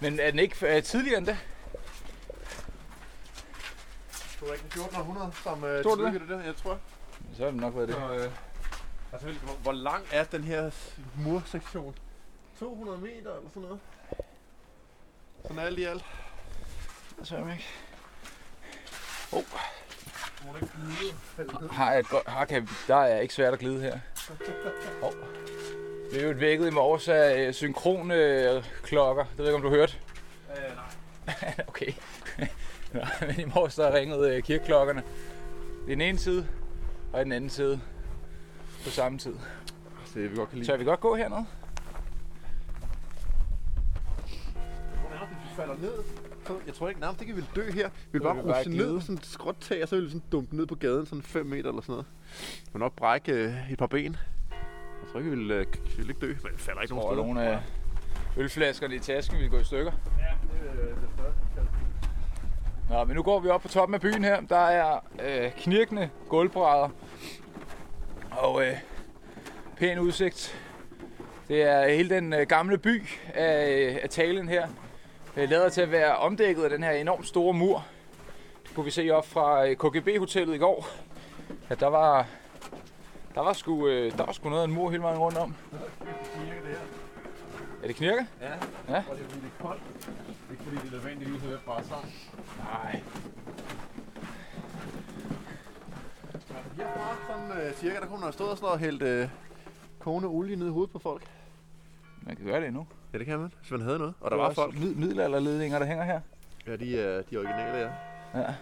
Men 0.00 0.20
er 0.20 0.30
den 0.30 0.40
ikke 0.40 0.76
øh, 0.76 0.82
tidligere 0.82 1.18
end 1.18 1.26
det? 1.26 1.38
Det 4.40 4.48
var 4.48 4.54
ikke 4.54 4.66
1400, 4.66 5.32
som 5.42 5.64
øh, 5.64 5.84
du 5.84 6.04
det? 6.04 6.20
det 6.20 6.28
der, 6.28 6.40
jeg 6.40 6.56
tror. 6.56 6.78
Så 7.36 7.44
har 7.44 7.50
det 7.50 7.60
nok 7.60 7.76
været 7.76 7.88
det. 7.88 7.96
Så, 7.96 8.14
øh, 8.14 8.32
altså, 9.12 9.28
hvor, 9.44 9.54
hvor 9.54 9.72
lang 9.72 10.04
er 10.12 10.24
den 10.24 10.44
her 10.44 10.70
mursektion? 11.18 11.94
200 12.58 12.98
meter 12.98 13.36
eller 13.36 13.48
sådan 13.48 13.62
noget? 13.62 13.80
Sådan 15.42 15.58
alt 15.58 15.78
i 15.78 15.84
alt. 15.84 16.04
Det 17.20 17.28
det 17.28 17.52
ikke 17.52 17.64
glide? 19.30 19.79
Har 21.70 21.90
jeg 21.90 22.00
et 22.00 22.08
godt... 22.08 22.28
Har, 22.28 22.44
kan, 22.44 22.68
der 22.88 22.96
er 22.96 23.20
ikke 23.20 23.34
svært 23.34 23.52
at 23.52 23.58
glide 23.58 23.80
her. 23.80 23.98
Oh. 25.02 25.12
Vi 26.12 26.18
er 26.18 26.28
jo 26.28 26.34
vækket 26.36 26.66
i 26.66 26.70
morges 26.70 27.08
af 27.08 27.46
øh, 27.46 27.54
synkrone 27.54 28.14
øh, 28.14 28.64
klokker. 28.82 29.24
Det 29.24 29.38
ved 29.38 29.44
jeg 29.44 29.54
ikke, 29.54 29.66
om 29.66 29.72
du 29.72 29.76
hørte. 29.76 29.96
Øh, 30.50 30.76
nej. 31.26 31.54
okay. 31.68 31.92
Nå, 32.92 33.00
men 33.20 33.40
i 33.40 33.44
morges 33.54 33.74
der 33.74 33.94
ringede 33.94 34.36
øh, 34.36 34.42
kirkeklokkerne. 34.42 35.02
I 35.88 35.90
den 35.90 36.00
ene 36.00 36.18
side 36.18 36.46
og 37.12 37.20
i 37.20 37.24
den 37.24 37.32
anden 37.32 37.50
side 37.50 37.80
på 38.84 38.90
samme 38.90 39.18
tid. 39.18 39.34
Det 40.14 40.30
vi 40.30 40.36
godt 40.36 40.48
kan 40.48 40.58
lide. 40.58 40.66
Så 40.66 40.76
vil 40.76 40.86
godt 40.86 41.00
gå 41.00 41.16
hernede. 41.16 41.46
Falder 45.60 45.76
ned, 45.82 46.04
så 46.46 46.52
jeg 46.66 46.74
tror 46.74 46.88
ikke 46.88 47.00
nærmest 47.00 47.20
ikke, 47.20 47.34
vi 47.34 47.40
vil 47.40 47.50
dø 47.56 47.70
her. 47.70 47.88
Vi 47.88 47.94
vil 48.12 48.20
Så 48.20 48.28
bare 48.28 48.36
vil 48.36 48.44
vi 48.44 48.52
ruse 48.52 48.70
ned 48.70 48.94
på 48.94 49.00
sådan 49.00 49.16
et 49.16 49.26
skråt 49.26 49.56
tag, 49.60 49.82
og 49.82 49.88
så 49.88 49.96
vil 49.96 50.04
vi 50.04 50.10
sådan 50.10 50.22
dumpe 50.32 50.56
ned 50.56 50.66
på 50.66 50.74
gaden, 50.74 51.06
sådan 51.06 51.22
5 51.22 51.46
meter 51.46 51.68
eller 51.68 51.82
sådan 51.82 51.92
noget. 51.92 52.06
Vi 52.64 52.70
vil 52.72 52.80
nok 52.80 52.96
brække 52.96 53.32
øh, 53.32 53.72
et 53.72 53.78
par 53.78 53.86
ben. 53.86 54.16
Jeg 55.02 55.08
tror 55.12 55.18
ikke, 55.20 55.30
vi 55.30 55.36
vil, 55.36 55.50
øh, 55.50 55.66
vi 55.74 55.96
vil 55.96 56.08
ikke 56.08 56.20
dø, 56.20 56.26
men 56.26 56.52
vi 56.52 56.58
falder 56.58 56.80
ikke 56.82 56.94
nogen 56.94 57.08
steder. 57.12 57.26
nogle 57.26 57.42
af 57.42 57.58
ølflaskerne 58.36 58.94
i 58.94 58.98
tasken 58.98 59.36
ville 59.36 59.50
gå 59.50 59.58
i 59.58 59.64
stykker. 59.64 59.92
Ja, 60.18 60.24
det, 60.42 60.80
øh, 60.80 60.88
det 60.88 60.94
er. 61.56 62.94
Nå, 62.94 63.04
men 63.04 63.16
nu 63.16 63.22
går 63.22 63.40
vi 63.40 63.48
op 63.48 63.60
på 63.62 63.68
toppen 63.68 63.94
af 63.94 64.00
byen 64.00 64.24
her. 64.24 64.40
Der 64.40 64.56
er 64.56 65.00
øh, 65.22 65.52
knirkende 65.52 66.10
gulvbrædder 66.28 66.88
og 68.30 68.66
øh, 68.66 68.76
pæn 69.76 69.98
udsigt. 69.98 70.60
Det 71.48 71.62
er 71.62 71.88
hele 71.88 72.10
den 72.10 72.32
øh, 72.32 72.46
gamle 72.46 72.78
by 72.78 73.02
af, 73.34 74.00
af 74.02 74.10
talen 74.10 74.48
her. 74.48 74.68
Øh, 75.36 75.50
lader 75.50 75.68
til 75.68 75.80
at 75.80 75.90
være 75.90 76.16
omdækket 76.16 76.62
af 76.64 76.70
den 76.70 76.82
her 76.82 76.90
enormt 76.90 77.26
store 77.26 77.52
mur. 77.54 77.86
Det 78.66 78.74
kunne 78.74 78.84
vi 78.84 78.90
se 78.90 79.10
op 79.10 79.26
fra 79.26 79.66
øh, 79.68 79.76
KGB-hotellet 79.76 80.54
i 80.54 80.58
går. 80.58 80.86
At 81.68 81.80
der 81.80 81.86
var, 81.86 82.26
der 83.34 83.40
var, 83.40 83.52
sgu, 83.52 83.88
øh, 83.88 84.18
der 84.18 84.24
var 84.24 84.32
sgu 84.32 84.48
noget 84.48 84.62
af 84.62 84.66
en 84.66 84.72
mur 84.74 84.90
hele 84.90 85.02
vejen 85.02 85.18
rundt 85.18 85.38
om. 85.38 85.54
Er 87.82 87.86
det 87.86 87.96
knirker? 87.96 88.24
Ja, 88.40 88.46
Ja. 88.94 89.02
og 89.10 89.16
det 89.16 89.24
er 89.24 89.28
fordi 89.28 89.40
det 89.40 89.50
er 89.60 89.64
koldt. 89.66 89.82
Ikke 90.50 90.62
fordi 90.62 90.76
det 90.76 90.86
er 90.86 90.90
nødvendigvis 90.92 91.42
er 91.50 91.54
at 91.56 91.60
bræde 91.64 91.88
sammen. 91.88 92.12
Nej. 92.58 93.00
Herfra, 96.76 97.16
sådan 97.28 97.62
øh, 97.66 97.74
cirka, 97.74 97.94
der 97.94 98.00
kunne 98.06 98.10
man 98.16 98.22
have 98.22 98.32
stået 98.32 98.50
og 98.50 98.56
sådan 98.58 98.72
og 98.72 98.78
hældt 98.78 99.02
øh, 99.02 99.28
kogende 99.98 100.28
olie 100.28 100.56
ned 100.56 100.66
i 100.66 100.70
hovedet 100.70 100.90
på 100.92 100.98
folk. 100.98 101.22
Man 102.22 102.36
kan 102.36 102.44
gøre 102.44 102.60
det 102.60 102.66
endnu. 102.68 102.86
Ja, 103.12 103.18
det 103.18 103.26
kan 103.26 103.38
man, 103.38 103.52
hvis 103.60 103.70
man 103.70 103.80
havde 103.80 103.98
noget. 103.98 104.14
Og 104.20 104.30
der 104.30 104.36
var 104.36 104.48
er 104.50 104.54
folk. 104.54 104.74
Mid- 104.74 104.94
middelalderledninger, 104.94 105.78
der 105.78 105.86
hænger 105.86 106.04
her. 106.04 106.20
Ja, 106.66 106.76
de 106.76 107.00
er, 107.00 107.22
de 107.22 107.34
er 107.34 107.38
originale, 107.38 107.78
ja. 107.78 107.88
Ja. 108.40 108.54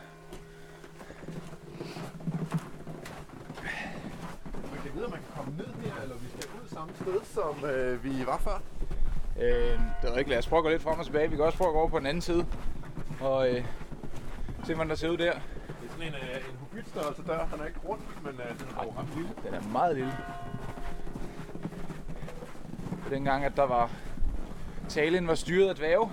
Man 4.73 4.81
kan 4.83 4.91
vide, 4.95 5.05
om 5.05 5.11
man 5.11 5.21
kan 5.21 5.33
komme 5.37 5.57
ned 5.57 5.67
her, 5.67 6.03
eller 6.03 6.17
vi 6.17 6.29
skal 6.29 6.51
ud 6.63 6.69
samme 6.69 6.95
sted, 6.95 7.25
som 7.25 7.65
øh, 7.71 8.05
vi 8.05 8.27
var 8.27 8.39
før. 8.39 8.63
Øh, 9.41 9.81
det 10.03 10.11
er 10.13 10.17
ikke. 10.19 10.31
Lad 10.31 10.39
os 10.39 10.47
prøve 10.47 10.59
at 10.59 10.65
gå 10.65 10.71
lidt 10.71 10.83
frem 10.83 10.99
og 10.99 11.05
tilbage. 11.05 11.31
Vi 11.31 11.37
kan 11.37 11.45
også 11.45 11.59
prøve 11.59 11.69
at 11.69 11.73
gå 11.75 11.79
over 11.81 11.89
på 11.89 11.99
den 11.99 12.07
anden 12.07 12.23
side. 12.23 12.47
Og 13.21 13.51
øh, 13.55 13.65
se, 14.65 14.75
hvordan 14.75 14.91
der 14.91 14.95
ser 14.97 15.09
ud 15.09 15.17
der. 15.17 15.33
Det 15.33 15.41
er 15.87 15.91
sådan 15.91 16.09
en, 16.09 16.15
øh, 16.15 16.37
en 16.51 16.57
hobbitstørrelse 16.61 17.23
dør. 17.27 17.47
Den 17.53 17.61
er 17.61 17.67
ikke 17.67 17.81
rund, 17.89 18.01
men 18.25 18.33
øh, 18.35 18.59
den 18.59 18.67
er 18.77 18.81
ret 19.01 19.09
lille. 19.17 19.31
Den 19.45 19.55
er 19.55 19.73
meget 19.73 19.97
lille. 19.97 20.13
Dengang, 23.11 23.45
at 23.45 23.53
der 23.57 23.67
var... 23.67 23.91
Talen 24.89 25.27
var 25.27 25.35
styret 25.35 25.69
af 25.69 25.75
dvæve. 25.75 26.11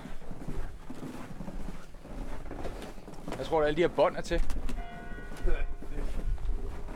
Jeg 3.38 3.46
tror, 3.46 3.60
at 3.60 3.66
alle 3.66 3.76
de 3.76 3.80
her 3.80 3.88
bånd 3.88 4.16
er 4.16 4.20
til. 4.20 4.42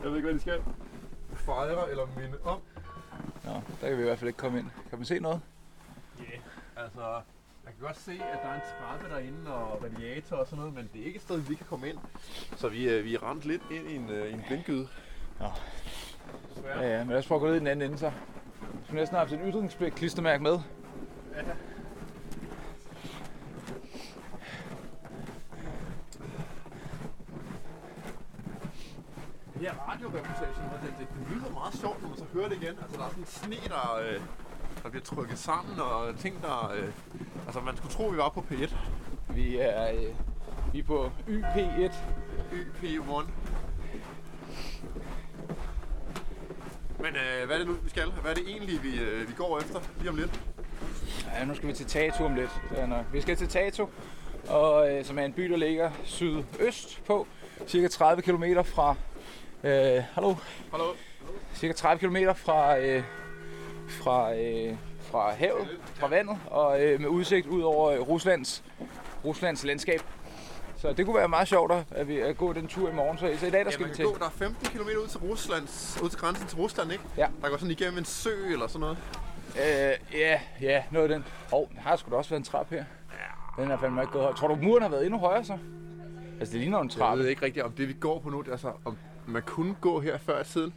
Jeg 0.03 0.09
ved 0.09 0.15
ikke, 0.15 0.25
hvad 0.25 0.33
de 0.33 0.41
skal. 0.41 0.63
Fejre 1.33 1.89
eller 1.89 2.07
minde 2.17 2.37
om. 2.43 2.59
Nå, 3.45 3.51
der 3.81 3.87
kan 3.87 3.97
vi 3.97 4.01
i 4.01 4.05
hvert 4.05 4.19
fald 4.19 4.27
ikke 4.27 4.37
komme 4.37 4.59
ind. 4.59 4.67
Kan 4.89 4.99
man 4.99 5.05
se 5.05 5.19
noget? 5.19 5.41
Ja, 6.19 6.23
yeah. 6.23 6.41
altså... 6.77 7.21
Man 7.63 7.73
kan 7.73 7.85
godt 7.87 7.97
se, 7.97 8.11
at 8.11 8.39
der 8.43 8.49
er 8.49 8.55
en 8.55 8.61
trappe 8.79 9.09
derinde 9.09 9.53
og 9.53 9.83
radiator 9.83 10.35
og 10.35 10.45
sådan 10.45 10.57
noget, 10.59 10.73
men 10.73 10.89
det 10.93 11.01
er 11.01 11.05
ikke 11.05 11.17
et 11.17 11.21
sted, 11.21 11.37
vi 11.37 11.55
kan 11.55 11.65
komme 11.69 11.89
ind. 11.89 11.97
Så 12.55 12.69
vi, 12.69 12.89
øh, 12.89 13.05
vi 13.05 13.15
er 13.15 13.23
ramt 13.23 13.43
lidt 13.43 13.61
ind 13.71 13.87
i 13.87 13.95
en, 13.95 14.09
øh, 14.09 14.29
i 14.29 14.33
en 14.33 14.43
blindgyde. 14.47 14.87
Nå. 15.39 15.47
Ja, 16.65 16.81
ja, 16.81 16.97
men 16.97 17.09
lad 17.09 17.17
os 17.17 17.27
prøve 17.27 17.37
at 17.37 17.41
gå 17.41 17.47
ned 17.47 17.55
i 17.55 17.59
den 17.59 17.67
anden 17.67 17.85
ende 17.85 17.97
så. 17.97 18.05
Jeg 18.05 18.13
skulle 18.83 18.99
næsten 18.99 19.15
have 19.15 19.27
haft 19.27 19.41
en 19.41 19.49
ytringspligt 19.49 19.95
klistermærke 19.95 20.43
med. 20.43 20.59
Ja. 21.35 21.41
Det 21.41 21.49
her 29.61 29.73
radioreportage, 29.89 30.51
det, 30.83 30.93
det, 30.99 31.07
det 31.19 31.35
lyder 31.35 31.51
meget 31.51 31.73
sjovt, 31.73 32.01
når 32.01 32.09
man 32.09 32.17
så 32.17 32.25
hører 32.33 32.49
det 32.49 32.57
igen. 32.61 32.75
Altså, 32.81 32.97
der 32.97 33.03
er 33.05 33.09
sådan 33.09 33.23
en 33.23 33.27
sne, 33.27 33.55
der, 33.67 33.99
øh, 34.05 34.21
der 34.83 34.89
bliver 34.89 35.03
trykket 35.03 35.37
sammen, 35.37 35.79
og 35.79 36.17
ting, 36.19 36.41
der... 36.41 36.71
Øh, 36.75 36.89
altså, 37.45 37.61
man 37.61 37.77
skulle 37.77 37.93
tro, 37.93 38.05
vi 38.07 38.17
var 38.17 38.29
på 38.29 38.45
P1. 38.51 38.75
Vi 39.29 39.57
er, 39.57 39.91
øh, 39.91 40.15
vi 40.73 40.79
er 40.79 40.83
på 40.83 41.11
YP1. 41.27 41.93
YP1. 42.51 43.25
Men 46.99 47.15
øh, 47.15 47.45
hvad 47.45 47.55
er 47.55 47.57
det 47.57 47.67
nu, 47.67 47.73
vi 47.73 47.89
skal? 47.89 48.11
Hvad 48.11 48.31
er 48.31 48.35
det 48.35 48.49
egentlig, 48.49 48.83
vi, 48.83 48.99
øh, 48.99 49.27
vi 49.27 49.33
går 49.33 49.59
efter 49.59 49.79
lige 49.99 50.09
om 50.09 50.15
lidt? 50.15 50.41
Ja, 51.33 51.45
nu 51.45 51.55
skal 51.55 51.67
vi 51.67 51.73
til 51.73 51.85
Tato 51.85 52.25
om 52.25 52.35
lidt. 52.35 52.61
Er 52.75 52.85
nok. 52.85 53.05
Vi 53.13 53.21
skal 53.21 53.35
til 53.35 53.47
Tato, 53.47 53.89
og, 54.49 54.91
øh, 54.93 55.05
som 55.05 55.19
er 55.19 55.25
en 55.25 55.33
by, 55.33 55.43
der 55.43 55.57
ligger 55.57 55.91
sydøst 56.03 57.01
på, 57.07 57.27
cirka 57.67 57.87
30 57.87 58.21
km 58.21 58.43
fra... 58.65 58.95
Øh, 59.63 60.03
hallo? 60.13 60.35
Hallo? 60.71 60.85
Cirka 61.55 61.73
30 61.73 61.99
km 62.07 62.17
fra, 62.35 62.77
øh, 62.79 63.03
fra, 63.89 64.33
øh, 64.35 64.75
fra 65.01 65.31
havet, 65.31 65.67
fra 65.95 66.07
vandet, 66.07 66.37
og 66.47 66.81
øh, 66.83 66.99
med 67.01 67.07
udsigt 67.09 67.47
ud 67.47 67.61
over 67.61 67.91
øh, 67.91 67.99
Ruslands, 67.99 68.63
Ruslands 69.25 69.63
landskab. 69.63 69.99
Så 70.77 70.93
det 70.93 71.05
kunne 71.05 71.15
være 71.17 71.27
meget 71.27 71.47
sjovt 71.47 71.71
at, 71.91 72.07
vi, 72.07 72.19
at 72.19 72.37
gå 72.37 72.53
den 72.53 72.67
tur 72.67 72.89
i 72.89 72.93
morgen. 72.93 73.17
Så, 73.17 73.33
så 73.39 73.45
i 73.45 73.49
dag 73.49 73.59
der 73.59 73.65
Ja, 73.65 73.71
skal 73.71 73.81
man 73.81 73.89
vi 73.89 73.95
til... 73.95 74.05
gå, 74.05 74.17
der 74.19 74.25
er 74.25 74.29
15 74.29 74.67
km 74.67 74.79
ud 75.03 75.07
til 75.07 75.19
Ruslands, 75.19 75.99
ud 76.03 76.09
til 76.09 76.19
grænsen 76.19 76.47
til 76.47 76.57
Rusland, 76.57 76.91
ikke? 76.91 77.03
Ja. 77.17 77.27
Der 77.41 77.49
går 77.49 77.57
sådan 77.57 77.71
igennem 77.71 77.97
en 77.97 78.05
sø 78.05 78.51
eller 78.53 78.67
sådan 78.67 78.79
noget. 78.79 78.97
Øh, 79.55 80.19
ja, 80.19 80.39
ja, 80.61 80.83
noget 80.91 81.11
af 81.11 81.15
den. 81.17 81.25
Hov, 81.51 81.69
der 81.75 81.81
har 81.81 81.95
sgu 81.95 82.11
da 82.11 82.15
også 82.15 82.29
været 82.29 82.39
en 82.39 82.45
trap 82.45 82.69
her. 82.69 82.83
Den 83.57 83.71
er 83.71 83.77
fandme 83.77 84.01
ikke 84.01 84.13
gået 84.13 84.23
højt. 84.23 84.35
Tror 84.35 84.47
du, 84.47 84.55
muren 84.55 84.81
har 84.81 84.89
været 84.89 85.05
endnu 85.05 85.19
højere 85.19 85.43
så? 85.43 85.57
Altså, 86.39 86.51
det 86.53 86.61
ligner 86.61 86.79
en 86.79 86.87
Jeg 86.89 86.97
trappe. 86.97 87.23
ved 87.23 87.29
ikke 87.29 87.41
rigtigt, 87.45 87.65
om 87.65 87.71
det 87.71 87.87
vi 87.87 87.93
går 87.93 88.19
på 88.19 88.29
nu, 88.29 88.41
det 88.41 88.47
er 88.47 88.51
altså, 88.51 88.71
om 88.85 88.97
man 89.27 89.41
kunne 89.41 89.75
gå 89.81 89.99
her 89.99 90.17
før 90.17 90.41
i 90.41 90.43
tiden. 90.43 90.73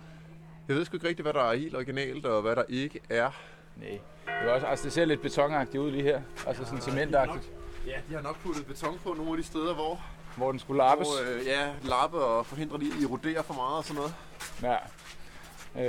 Jeg 0.68 0.76
ved 0.76 0.85
sgu 0.85 0.96
ikke 0.96 1.09
rigtigt, 1.09 1.24
hvad 1.24 1.33
der 1.33 1.50
er 1.50 1.54
helt 1.54 1.76
originalt, 1.76 2.26
og 2.26 2.42
hvad 2.42 2.57
der 2.57 2.62
ikke 2.68 3.00
er. 3.11 3.30
Nej. 3.76 3.98
Det, 4.26 4.50
er 4.50 4.52
også, 4.52 4.66
altså, 4.66 4.85
det 4.85 4.92
ser 4.92 5.04
lidt 5.04 5.22
betonagtigt 5.22 5.80
ud 5.83 5.90
lige 5.90 6.02
her. 6.02 6.22
Altså 6.46 6.64
sådan 6.64 6.80
cementagtigt. 6.80 7.50
Ja, 7.87 7.96
de 8.09 8.14
har 8.14 8.22
nok 8.22 8.38
puttet 8.38 8.66
beton 8.66 8.98
på 9.04 9.14
nogle 9.14 9.30
af 9.30 9.37
de 9.37 9.42
steder, 9.42 9.74
hvor, 9.74 10.00
Hvor 10.37 10.50
den 10.50 10.61
skulle 10.61 10.78
lappes. 10.78 11.09
hvor 11.09 11.35
øh, 11.40 11.46
ja, 11.46 11.68
lappe 11.83 12.16
og 12.18 12.46
forhindre 12.46 12.78
de 12.78 12.90
at 12.98 13.02
erodere 13.04 13.42
for 13.42 13.54
meget 13.54 13.76
og 13.76 13.85
sådan 13.85 13.96
noget. 13.96 14.14
Ja. 14.62 14.76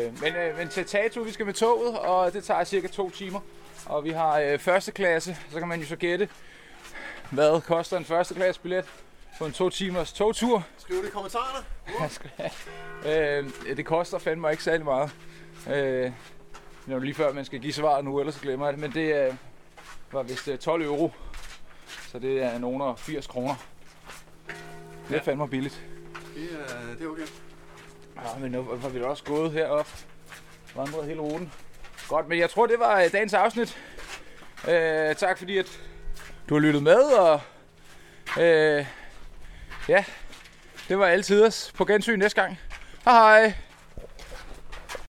Øh, 0.08 0.22
men, 0.22 0.36
øh, 0.36 0.58
men 0.58 0.68
til 0.70 0.86
Tato, 0.86 1.22
vi 1.22 1.32
skal 1.32 1.46
med 1.46 1.54
toget, 1.54 2.00
og 2.00 2.34
det 2.34 2.44
tager 2.44 2.64
cirka 2.64 2.88
to 2.88 3.10
timer. 3.10 3.40
Og 3.86 4.04
vi 4.04 4.10
har 4.10 4.40
øh, 4.40 4.60
første 4.60 4.92
klasse, 4.92 5.38
så 5.52 5.60
kan 5.60 5.68
man 5.68 5.80
jo 5.80 5.86
så 5.86 5.96
gætte, 5.96 6.30
hvad 7.32 7.62
koster 7.62 7.98
en 7.98 8.06
første 8.06 8.34
klasse 8.34 8.62
billet 8.62 8.86
på 9.40 9.46
en 9.46 9.52
to 9.52 9.70
timers 9.70 10.14
togtur. 10.14 10.64
Skriv 10.78 10.98
det 11.02 11.08
i 11.08 11.12
kommentarerne. 11.12 11.66
Have. 13.04 13.44
øh, 13.70 13.78
det 13.78 13.86
koster 13.86 14.18
fandme 14.20 14.52
ikke 14.52 14.64
særlig 14.64 14.86
meget. 14.86 15.12
Øh, 15.68 16.12
det 16.86 16.94
er 16.94 17.00
lige 17.00 17.14
før, 17.14 17.34
man 17.34 17.46
skal 17.46 17.60
give 17.60 17.74
svaret 17.74 18.06
nu, 18.06 18.20
ellers 18.20 18.40
glemmer 18.40 18.66
jeg 18.66 18.74
det. 18.74 18.82
Men 18.82 18.94
det 18.94 19.26
øh, 19.28 19.34
var 20.12 20.24
vist 20.24 20.48
øh, 20.48 20.58
12 20.58 20.82
euro. 20.86 21.12
Så 22.08 22.20
det 22.20 22.44
er 22.44 22.58
nogen 22.58 22.82
og 22.82 23.00
80 23.00 23.28
kroner. 23.28 23.56
Det 24.48 24.56
er 25.10 25.16
Ja. 25.16 25.20
fandme 25.22 25.48
billigt. 25.50 25.82
Det 26.36 26.44
er, 26.44 26.96
det 27.00 27.06
er 27.06 27.10
okay. 27.10 27.22
Ja, 28.16 28.40
men 28.40 28.52
nu 28.52 28.64
har 28.82 28.90
vi 28.90 29.00
da 29.00 29.06
også 29.06 29.24
gået 29.24 29.52
herop. 29.52 29.88
Vandret 30.76 31.06
hele 31.06 31.20
ruten. 31.22 31.52
Godt, 32.10 32.28
men 32.28 32.40
jeg 32.40 32.50
tror, 32.50 32.66
det 32.66 32.80
var 32.80 33.02
øh, 33.02 33.12
dagens 33.12 33.34
afsnit. 33.34 33.78
Øh, 34.70 35.16
tak 35.16 35.38
fordi, 35.38 35.58
at 35.58 35.80
du 36.50 36.54
har 36.56 36.60
lyttet 36.62 36.84
med, 36.84 37.02
og 37.04 37.42
øh, 38.44 38.86
ja, 39.88 40.04
det 40.90 41.00
var 41.00 41.08
altid 41.08 41.44
os 41.44 41.72
på 41.78 41.86
gensyn 41.86 42.20
næste 42.20 42.42
gang. 42.42 42.60
Hej 43.06 43.14
hej! 43.14 43.54